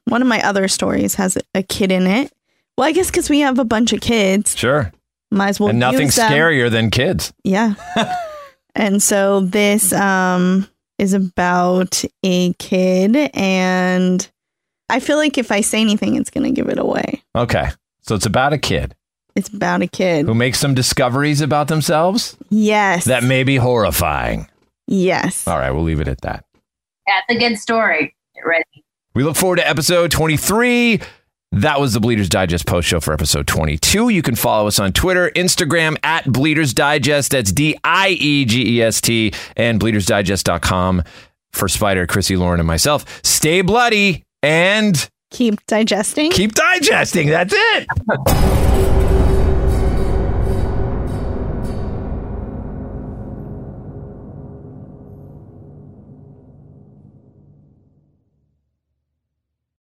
one 0.05 0.21
of 0.21 0.27
my 0.27 0.45
other 0.45 0.67
stories 0.67 1.15
has 1.15 1.37
a 1.55 1.63
kid 1.63 1.91
in 1.91 2.05
it. 2.05 2.31
Well, 2.77 2.87
I 2.87 2.91
guess 2.91 3.09
because 3.09 3.29
we 3.29 3.39
have 3.39 3.57
a 3.59 3.65
bunch 3.65 3.93
of 3.93 4.01
kids, 4.01 4.57
Sure. 4.57 4.91
might 5.31 5.49
as 5.49 5.59
well. 5.59 5.69
and 5.69 5.79
nothing 5.79 6.09
scarier 6.09 6.69
than 6.69 6.91
kids. 6.91 7.31
Yeah. 7.43 7.75
and 8.75 9.01
so 9.01 9.39
this 9.41 9.93
um 9.93 10.67
is 10.97 11.13
about 11.13 12.03
a 12.23 12.51
kid 12.53 13.15
and 13.33 14.29
I 14.89 14.99
feel 14.99 15.15
like 15.17 15.37
if 15.37 15.49
I 15.51 15.61
say 15.61 15.79
anything 15.79 16.15
it's 16.15 16.29
going 16.29 16.43
to 16.43 16.51
give 16.51 16.67
it 16.67 16.77
away. 16.79 17.23
Okay. 17.35 17.69
So 18.01 18.15
it's 18.15 18.25
about 18.25 18.51
a 18.53 18.57
kid 18.57 18.95
It's 19.39 19.49
about 19.49 19.81
a 19.81 19.87
kid. 19.87 20.25
who 20.25 20.33
makes 20.35 20.59
some 20.59 20.73
discoveries 20.73 21.41
about 21.41 21.67
themselves 21.69 22.35
Yes. 22.49 23.05
that 23.05 23.23
may 23.23 23.43
be 23.43 23.55
horrifying. 23.55 24.47
yes. 24.87 25.47
All 25.47 25.57
right, 25.57 25.71
we'll 25.71 25.83
leave 25.83 26.01
it 26.01 26.07
at 26.07 26.21
that. 26.21 26.45
that's 27.07 27.25
a 27.29 27.39
good 27.39 27.57
story. 27.57 28.13
Get 28.35 28.45
ready. 28.45 28.63
We 29.15 29.23
look 29.23 29.35
forward 29.35 29.55
to 29.57 29.67
episode 29.67 30.11
23. 30.11 31.01
That 31.53 31.79
was 31.79 31.93
the 31.93 31.99
Bleeders 31.99 32.29
Digest 32.29 32.67
post 32.67 32.87
show 32.87 32.99
for 32.99 33.11
episode 33.11 33.47
22. 33.47 34.09
You 34.09 34.21
can 34.21 34.35
follow 34.35 34.67
us 34.67 34.77
on 34.79 34.93
Twitter, 34.93 35.31
Instagram 35.35 35.97
at 36.03 36.31
Bleeders 36.31 36.75
Digest. 36.75 37.31
That's 37.31 37.51
D 37.51 37.75
I 37.83 38.09
E 38.09 38.45
G 38.45 38.77
E 38.77 38.83
S 38.83 39.01
T 39.01 39.33
and 39.57 39.79
bleedersdigest.com 39.79 41.01
for 41.51 41.67
Spider, 41.67 42.05
Chrissy, 42.05 42.35
Lauren, 42.35 42.59
and 42.59 42.67
myself. 42.67 43.03
Stay 43.25 43.61
bloody 43.61 44.23
and 44.43 45.09
Keep 45.31 45.65
digesting. 45.65 46.29
Keep 46.31 46.53
digesting. 46.53 47.29
That's 47.29 47.53
it. 47.55 47.87